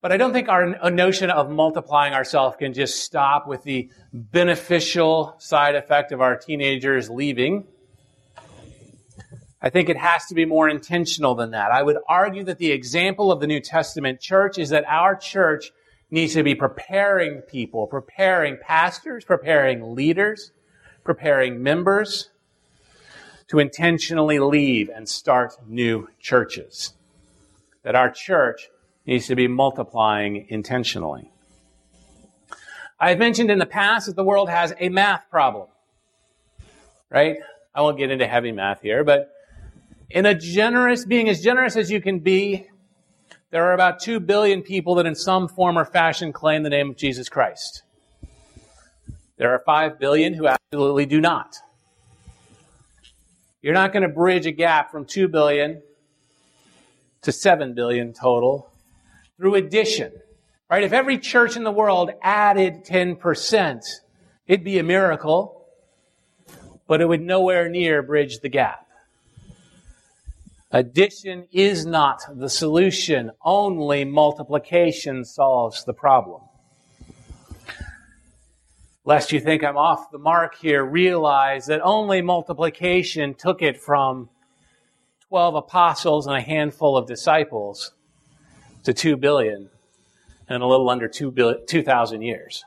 But 0.00 0.12
I 0.12 0.16
don't 0.16 0.32
think 0.32 0.48
our 0.48 0.90
notion 0.90 1.30
of 1.30 1.50
multiplying 1.50 2.14
ourselves 2.14 2.56
can 2.56 2.72
just 2.72 3.02
stop 3.02 3.48
with 3.48 3.64
the 3.64 3.90
beneficial 4.12 5.34
side 5.38 5.74
effect 5.74 6.12
of 6.12 6.20
our 6.20 6.36
teenagers 6.36 7.10
leaving. 7.10 7.66
I 9.60 9.70
think 9.70 9.88
it 9.88 9.96
has 9.96 10.26
to 10.26 10.36
be 10.36 10.44
more 10.44 10.68
intentional 10.68 11.34
than 11.34 11.50
that. 11.50 11.72
I 11.72 11.82
would 11.82 11.96
argue 12.08 12.44
that 12.44 12.58
the 12.58 12.70
example 12.70 13.32
of 13.32 13.40
the 13.40 13.48
New 13.48 13.58
Testament 13.58 14.20
church 14.20 14.56
is 14.56 14.68
that 14.68 14.84
our 14.86 15.16
church 15.16 15.72
needs 16.10 16.34
to 16.34 16.42
be 16.42 16.54
preparing 16.54 17.42
people, 17.42 17.86
preparing 17.86 18.56
pastors, 18.60 19.24
preparing 19.24 19.94
leaders, 19.94 20.52
preparing 21.04 21.62
members 21.62 22.30
to 23.48 23.58
intentionally 23.58 24.38
leave 24.38 24.88
and 24.88 25.08
start 25.08 25.54
new 25.66 26.08
churches. 26.20 26.94
That 27.82 27.94
our 27.94 28.10
church 28.10 28.68
needs 29.06 29.26
to 29.26 29.36
be 29.36 29.48
multiplying 29.48 30.46
intentionally. 30.48 31.30
I 33.00 33.10
have 33.10 33.18
mentioned 33.18 33.50
in 33.50 33.58
the 33.58 33.66
past 33.66 34.06
that 34.06 34.16
the 34.16 34.24
world 34.24 34.48
has 34.50 34.74
a 34.78 34.88
math 34.88 35.30
problem. 35.30 35.68
Right? 37.10 37.36
I 37.74 37.82
won't 37.82 37.96
get 37.96 38.10
into 38.10 38.26
heavy 38.26 38.52
math 38.52 38.82
here, 38.82 39.04
but 39.04 39.30
in 40.10 40.26
a 40.26 40.34
generous, 40.34 41.04
being 41.04 41.28
as 41.28 41.42
generous 41.42 41.76
as 41.76 41.90
you 41.90 42.00
can 42.00 42.18
be, 42.18 42.68
there 43.50 43.64
are 43.64 43.72
about 43.72 44.00
2 44.00 44.20
billion 44.20 44.62
people 44.62 44.96
that 44.96 45.06
in 45.06 45.14
some 45.14 45.48
form 45.48 45.78
or 45.78 45.84
fashion 45.84 46.32
claim 46.32 46.62
the 46.62 46.70
name 46.70 46.90
of 46.90 46.96
Jesus 46.96 47.28
Christ. 47.28 47.82
There 49.36 49.52
are 49.52 49.62
5 49.64 49.98
billion 49.98 50.34
who 50.34 50.46
absolutely 50.46 51.06
do 51.06 51.20
not. 51.20 51.56
You're 53.62 53.74
not 53.74 53.92
going 53.92 54.02
to 54.02 54.08
bridge 54.08 54.46
a 54.46 54.52
gap 54.52 54.90
from 54.90 55.04
2 55.04 55.28
billion 55.28 55.82
to 57.22 57.32
7 57.32 57.74
billion 57.74 58.12
total 58.12 58.70
through 59.36 59.54
addition. 59.54 60.12
Right? 60.70 60.82
If 60.82 60.92
every 60.92 61.18
church 61.18 61.56
in 61.56 61.64
the 61.64 61.72
world 61.72 62.10
added 62.22 62.84
10%, 62.84 63.84
it'd 64.46 64.64
be 64.64 64.78
a 64.78 64.82
miracle, 64.82 65.66
but 66.86 67.00
it 67.00 67.08
would 67.08 67.22
nowhere 67.22 67.68
near 67.70 68.02
bridge 68.02 68.40
the 68.40 68.48
gap. 68.50 68.87
Addition 70.70 71.46
is 71.50 71.86
not 71.86 72.20
the 72.34 72.50
solution. 72.50 73.30
Only 73.42 74.04
multiplication 74.04 75.24
solves 75.24 75.84
the 75.84 75.94
problem. 75.94 76.42
Lest 79.04 79.32
you 79.32 79.40
think 79.40 79.64
I'm 79.64 79.78
off 79.78 80.10
the 80.10 80.18
mark 80.18 80.56
here, 80.56 80.84
realize 80.84 81.66
that 81.66 81.80
only 81.80 82.20
multiplication 82.20 83.32
took 83.32 83.62
it 83.62 83.80
from 83.80 84.28
12 85.28 85.54
apostles 85.54 86.26
and 86.26 86.36
a 86.36 86.42
handful 86.42 86.98
of 86.98 87.06
disciples 87.06 87.92
to 88.84 88.92
2 88.92 89.16
billion 89.16 89.70
in 90.50 90.60
a 90.60 90.66
little 90.66 90.90
under 90.90 91.08
2,000 91.08 92.22
years. 92.22 92.64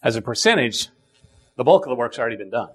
As 0.00 0.14
a 0.14 0.22
percentage, 0.22 0.88
the 1.56 1.64
bulk 1.64 1.86
of 1.86 1.90
the 1.90 1.96
work's 1.96 2.20
already 2.20 2.36
been 2.36 2.50
done. 2.50 2.70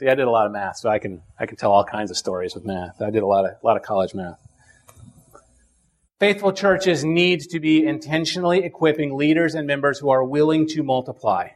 See, 0.00 0.08
I 0.08 0.14
did 0.14 0.26
a 0.26 0.30
lot 0.30 0.46
of 0.46 0.52
math, 0.52 0.78
so 0.78 0.88
I 0.88 0.98
can 0.98 1.20
I 1.38 1.44
can 1.44 1.58
tell 1.58 1.72
all 1.72 1.84
kinds 1.84 2.10
of 2.10 2.16
stories 2.16 2.54
with 2.54 2.64
math. 2.64 3.02
I 3.02 3.10
did 3.10 3.22
a 3.22 3.26
lot 3.26 3.44
of 3.44 3.50
a 3.62 3.66
lot 3.66 3.76
of 3.76 3.82
college 3.82 4.14
math. 4.14 4.40
Faithful 6.18 6.54
churches 6.54 7.04
need 7.04 7.40
to 7.50 7.60
be 7.60 7.84
intentionally 7.86 8.64
equipping 8.64 9.14
leaders 9.14 9.54
and 9.54 9.66
members 9.66 9.98
who 9.98 10.08
are 10.08 10.24
willing 10.24 10.66
to 10.68 10.82
multiply. 10.82 11.48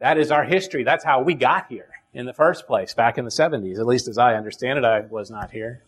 That 0.00 0.16
is 0.16 0.30
our 0.30 0.44
history. 0.44 0.82
That's 0.82 1.04
how 1.04 1.20
we 1.20 1.34
got 1.34 1.66
here 1.68 1.90
in 2.14 2.24
the 2.24 2.32
first 2.32 2.66
place, 2.66 2.94
back 2.94 3.18
in 3.18 3.26
the 3.26 3.30
70s. 3.30 3.78
At 3.78 3.84
least 3.84 4.08
as 4.08 4.16
I 4.16 4.36
understand 4.36 4.78
it, 4.78 4.84
I 4.86 5.00
was 5.00 5.30
not 5.30 5.50
here. 5.50 5.82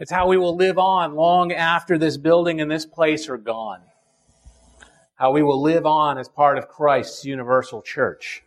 It's 0.00 0.10
how 0.10 0.26
we 0.26 0.38
will 0.38 0.56
live 0.56 0.76
on 0.76 1.14
long 1.14 1.52
after 1.52 1.98
this 1.98 2.16
building 2.16 2.60
and 2.60 2.68
this 2.68 2.84
place 2.84 3.28
are 3.28 3.38
gone. 3.38 3.82
How 5.14 5.30
we 5.30 5.44
will 5.44 5.62
live 5.62 5.86
on 5.86 6.18
as 6.18 6.28
part 6.28 6.58
of 6.58 6.66
Christ's 6.66 7.24
universal 7.24 7.80
church. 7.80 8.42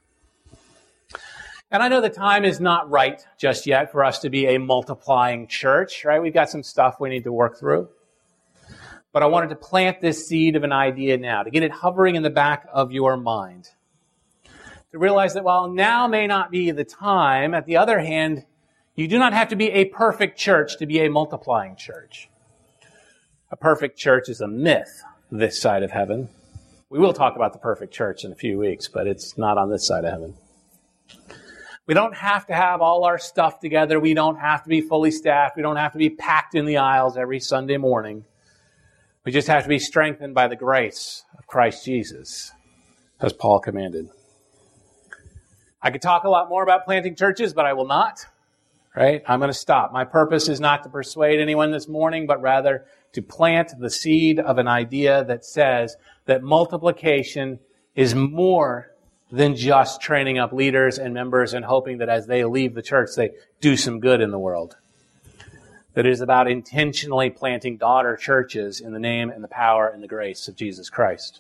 And 1.74 1.82
I 1.82 1.88
know 1.88 2.02
the 2.02 2.10
time 2.10 2.46
is 2.46 2.60
not 2.60 2.88
right 2.92 3.20
just 3.40 3.66
yet 3.66 3.92
for 3.92 4.04
us 4.04 4.20
to 4.20 4.30
be 4.30 4.46
a 4.46 4.60
multiplying 4.60 5.48
church, 5.48 6.06
right? 6.06 6.22
We've 6.22 6.32
got 6.32 6.52
some 6.52 6.62
stuff 6.62 7.00
we 7.00 7.10
need 7.10 7.24
to 7.24 7.34
work 7.34 7.58
through. 7.58 7.90
But 9.12 9.24
I 9.24 9.26
wanted 9.26 9.50
to 9.50 9.56
plant 9.56 10.00
this 10.00 10.28
seed 10.28 10.56
of 10.56 10.64
an 10.64 10.72
idea 10.72 11.18
now, 11.18 11.42
to 11.42 11.50
get 11.50 11.64
it 11.64 11.72
hovering 11.72 12.16
in 12.16 12.22
the 12.22 12.30
back 12.30 12.68
of 12.72 12.92
your 12.92 13.18
mind. 13.18 13.70
To 14.92 15.00
realize 15.00 15.34
that 15.34 15.44
while 15.44 15.68
now 15.68 16.08
may 16.08 16.28
not 16.28 16.52
be 16.52 16.70
the 16.70 16.84
time, 16.84 17.56
at 17.56 17.66
the 17.66 17.78
other 17.78 18.00
hand, 18.00 18.46
you 18.94 19.08
do 19.08 19.18
not 19.18 19.34
have 19.34 19.48
to 19.48 19.56
be 19.56 19.72
a 19.72 19.86
perfect 19.86 20.38
church 20.38 20.78
to 20.78 20.86
be 20.86 21.00
a 21.00 21.10
multiplying 21.10 21.76
church. 21.76 22.30
A 23.50 23.58
perfect 23.58 23.98
church 23.98 24.30
is 24.30 24.42
a 24.42 24.48
myth 24.48 25.02
this 25.32 25.60
side 25.60 25.82
of 25.82 25.90
heaven. 25.90 26.30
We 26.92 27.00
will 27.00 27.14
talk 27.14 27.36
about 27.36 27.54
the 27.54 27.60
perfect 27.60 27.92
church 27.96 28.24
in 28.24 28.32
a 28.32 28.36
few 28.36 28.60
weeks, 28.60 28.88
but 28.88 29.08
it's 29.08 29.40
not 29.40 29.58
on 29.58 29.72
this 29.72 29.88
side 29.88 30.06
of 30.06 30.12
heaven. 30.12 30.36
We 31.86 31.94
don't 31.94 32.16
have 32.16 32.48
to 32.48 32.54
have 32.54 32.82
all 32.82 33.04
our 33.04 33.18
stuff 33.18 33.60
together. 33.60 34.00
We 34.00 34.14
don't 34.14 34.38
have 34.38 34.64
to 34.64 34.70
be 34.70 34.80
fully 34.80 35.12
staffed. 35.12 35.58
We 35.58 35.64
don't 35.64 35.76
have 35.76 35.92
to 35.92 35.98
be 35.98 36.10
packed 36.10 36.56
in 36.56 36.66
the 36.66 36.78
aisles 36.78 37.18
every 37.18 37.42
Sunday 37.42 37.78
morning. 37.78 38.24
We 39.26 39.32
just 39.32 39.48
have 39.50 39.64
to 39.64 39.70
be 39.70 39.80
strengthened 39.80 40.34
by 40.34 40.48
the 40.48 40.56
grace 40.56 41.26
of 41.38 41.46
Christ 41.46 41.84
Jesus, 41.84 42.52
as 43.20 43.34
Paul 43.34 43.60
commanded. 43.60 44.10
I 45.82 45.92
could 45.92 46.02
talk 46.02 46.24
a 46.24 46.30
lot 46.30 46.48
more 46.48 46.64
about 46.64 46.86
planting 46.86 47.16
churches, 47.16 47.54
but 47.54 47.66
I 47.66 47.74
will 47.74 47.88
not. 47.88 48.26
Right? 48.96 49.24
I'm 49.28 49.40
going 49.40 49.50
to 49.50 49.58
stop. 49.58 49.92
My 49.92 50.06
purpose 50.06 50.48
is 50.48 50.60
not 50.60 50.84
to 50.84 50.90
persuade 50.90 51.40
anyone 51.40 51.72
this 51.72 51.88
morning, 51.88 52.28
but 52.28 52.42
rather 52.42 52.86
to 53.14 53.22
plant 53.22 53.74
the 53.80 53.90
seed 53.90 54.40
of 54.40 54.58
an 54.58 54.68
idea 54.68 55.24
that 55.26 55.44
says 55.44 55.96
that 56.26 56.44
multiplication 56.44 57.60
is 57.96 58.14
more 58.14 58.93
than 59.32 59.56
just 59.56 60.02
training 60.02 60.38
up 60.38 60.54
leaders 60.54 61.00
and 61.00 61.14
members 61.14 61.54
and 61.54 61.66
hoping 61.66 61.98
that 61.98 62.10
as 62.10 62.28
they 62.28 62.44
leave 62.46 62.76
the 62.76 62.82
church, 62.82 63.10
they 63.16 63.32
do 63.62 63.76
some 63.76 64.00
good 64.00 64.22
in 64.22 64.32
the 64.32 64.40
world. 64.40 64.76
That 65.96 66.06
is 66.06 66.22
about 66.22 66.50
intentionally 66.50 67.30
planting 67.30 67.78
daughter 67.78 68.16
churches 68.16 68.80
in 68.80 68.94
the 68.94 69.00
name 69.00 69.30
and 69.30 69.44
the 69.44 69.48
power 69.48 69.88
and 69.88 70.02
the 70.02 70.08
grace 70.08 70.48
of 70.48 70.56
Jesus 70.56 70.90
Christ. 70.90 71.40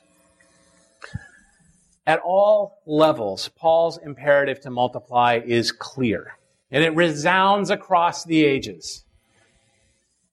At 2.06 2.19
all 2.19 2.82
levels, 2.86 3.50
Paul's 3.50 3.98
imperative 3.98 4.60
to 4.62 4.69
multiply 4.69 5.39
is 5.43 5.72
clear, 5.72 6.38
and 6.69 6.84
it 6.84 6.96
resounds 6.96 7.69
across 7.69 8.26
the 8.26 8.43
ages. 8.43 9.06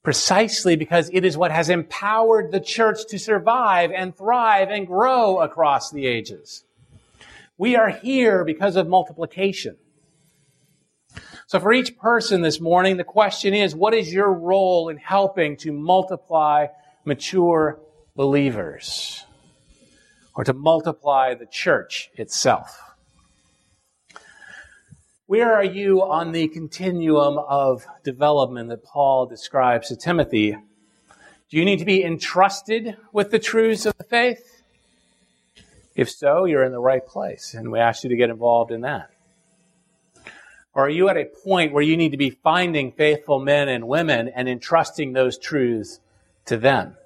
Precisely 0.03 0.77
because 0.77 1.11
it 1.13 1.25
is 1.25 1.37
what 1.37 1.51
has 1.51 1.69
empowered 1.69 2.51
the 2.51 2.61
church 2.61 3.07
to 3.09 3.19
survive 3.19 3.93
and 3.93 4.17
thrive 4.17 4.71
and 4.71 4.87
grow 4.87 5.41
across 5.41 5.91
the 5.91 6.07
ages. 6.07 6.65
We 7.61 7.77
are 7.77 7.91
here 7.91 8.43
because 8.43 8.77
of 8.77 8.89
multiplication. 8.89 9.77
So 11.47 11.61
for 11.61 11.75
each 11.75 11.99
person 11.99 12.41
this 12.41 12.59
morning, 12.59 12.97
the 12.97 13.05
question 13.05 13.53
is, 13.53 13.75
what 13.75 13.93
is 13.93 14.11
your 14.11 14.33
role 14.33 14.89
in 14.89 14.97
helping 14.97 15.59
to 15.59 15.71
multiply 15.71 16.69
mature 17.05 17.79
believers? 18.17 19.27
Or 20.35 20.43
to 20.45 20.55
multiply 20.55 21.35
the 21.35 21.45
church 21.45 22.09
itself? 22.15 22.81
Where 25.27 25.55
are 25.55 25.63
you 25.63 26.01
on 26.03 26.33
the 26.33 26.49
continuum 26.49 27.37
of 27.37 27.85
development 28.03 28.71
that 28.71 28.85
Paul 28.85 29.27
describes 29.27 29.89
to 29.89 29.97
Timothy? 29.97 30.53
Do 31.51 31.59
you 31.59 31.67
need 31.67 31.81
to 31.81 31.85
be 31.85 32.03
entrusted 32.03 32.97
with 33.13 33.31
the 33.31 33.39
truths 33.39 33.85
of 33.85 33.99
the 33.99 34.05
faith? 34.05 34.50
If 36.01 36.09
so, 36.09 36.47
you're 36.47 36.65
in 36.65 36.73
the 36.73 36.81
right 36.81 37.07
place, 37.07 37.53
and 37.53 37.71
we 37.71 37.79
ask 37.79 38.05
you 38.05 38.09
to 38.09 38.17
get 38.17 38.31
involved 38.31 38.73
in 38.73 38.81
that. 38.81 39.11
Or 40.73 40.87
are 40.87 40.89
you 40.89 41.11
at 41.11 41.19
a 41.19 41.27
point 41.27 41.75
where 41.75 41.83
you 41.83 41.95
need 41.95 42.13
to 42.13 42.17
be 42.17 42.31
finding 42.31 42.93
faithful 42.93 43.39
men 43.39 43.69
and 43.69 43.87
women 43.87 44.29
and 44.35 44.49
entrusting 44.49 45.13
those 45.13 45.37
truths 45.37 46.01
to 46.47 46.57
them? 46.57 46.97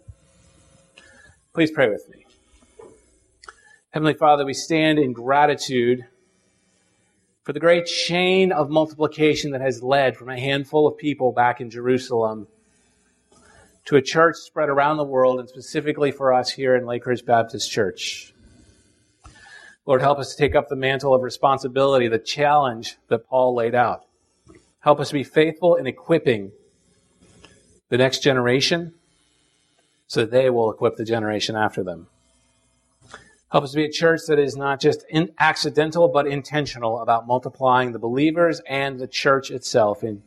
Please 1.52 1.72
pray 1.72 1.88
with 1.88 2.09
me. 2.09 2.24
Heavenly 3.90 4.14
Father, 4.14 4.44
we 4.44 4.54
stand 4.54 5.00
in 5.00 5.12
gratitude 5.12 6.07
for 7.42 7.52
the 7.52 7.59
great 7.59 7.87
chain 7.87 8.52
of 8.52 8.70
multiplication 8.70 9.50
that 9.50 9.61
has 9.61 9.83
led 9.83 10.16
from 10.16 10.28
a 10.28 10.38
handful 10.38 10.87
of 10.87 10.96
people 10.96 11.33
back 11.33 11.61
in 11.61 11.68
Jerusalem 11.68 12.46
to 13.87 13.96
a 13.96 14.02
church 14.02 14.37
spread 14.37 14.68
around 14.68 14.98
the 14.98 15.02
world 15.04 15.40
and 15.40 15.48
specifically 15.48 16.12
for 16.12 16.33
us 16.33 16.52
here 16.52 16.76
in 16.76 16.87
Lake 16.87 17.04
Ridge 17.04 17.24
Baptist 17.24 17.72
Church. 17.72 18.34
Lord, 19.87 20.01
help 20.01 20.18
us 20.18 20.35
to 20.35 20.37
take 20.37 20.55
up 20.55 20.68
the 20.68 20.77
mantle 20.77 21.14
of 21.14 21.23
responsibility, 21.23 22.09
the 22.09 22.18
challenge 22.18 22.97
that 23.09 23.27
Paul 23.27 23.55
laid 23.55 23.75
out. 23.75 24.05
Help 24.81 25.01
us 25.01 25.09
to 25.09 25.14
be 25.14 25.25
faithful 25.25 25.75
in 25.75 25.87
equipping 25.87 26.53
the 27.90 27.99
next 27.99 28.23
generation 28.23 28.94
so 30.07 30.20
that 30.20 30.31
they 30.31 30.49
will 30.51 30.70
equip 30.70 30.97
the 30.97 31.05
generation 31.05 31.57
after 31.57 31.83
them. 31.83 32.07
Help 33.51 33.64
us 33.64 33.70
to 33.70 33.77
be 33.77 33.85
a 33.85 33.90
church 33.90 34.23
that 34.27 34.38
is 34.38 34.57
not 34.57 34.81
just 34.81 35.05
accidental, 35.38 36.09
but 36.09 36.27
intentional 36.27 37.01
about 37.01 37.27
multiplying 37.27 37.92
the 37.92 37.99
believers 37.99 38.61
and 38.68 38.99
the 38.99 39.07
church 39.07 39.51
itself 39.51 40.03
in 40.03 40.23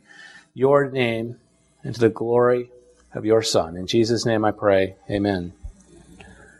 your 0.54 0.90
name 0.90 1.36
and 1.84 1.94
to 1.94 2.00
the 2.00 2.08
glory 2.08 2.70
of 3.12 3.26
your 3.26 3.42
Son. 3.42 3.76
In 3.76 3.86
Jesus' 3.86 4.24
name 4.24 4.44
I 4.44 4.50
pray. 4.50 4.96
Amen. 5.10 5.52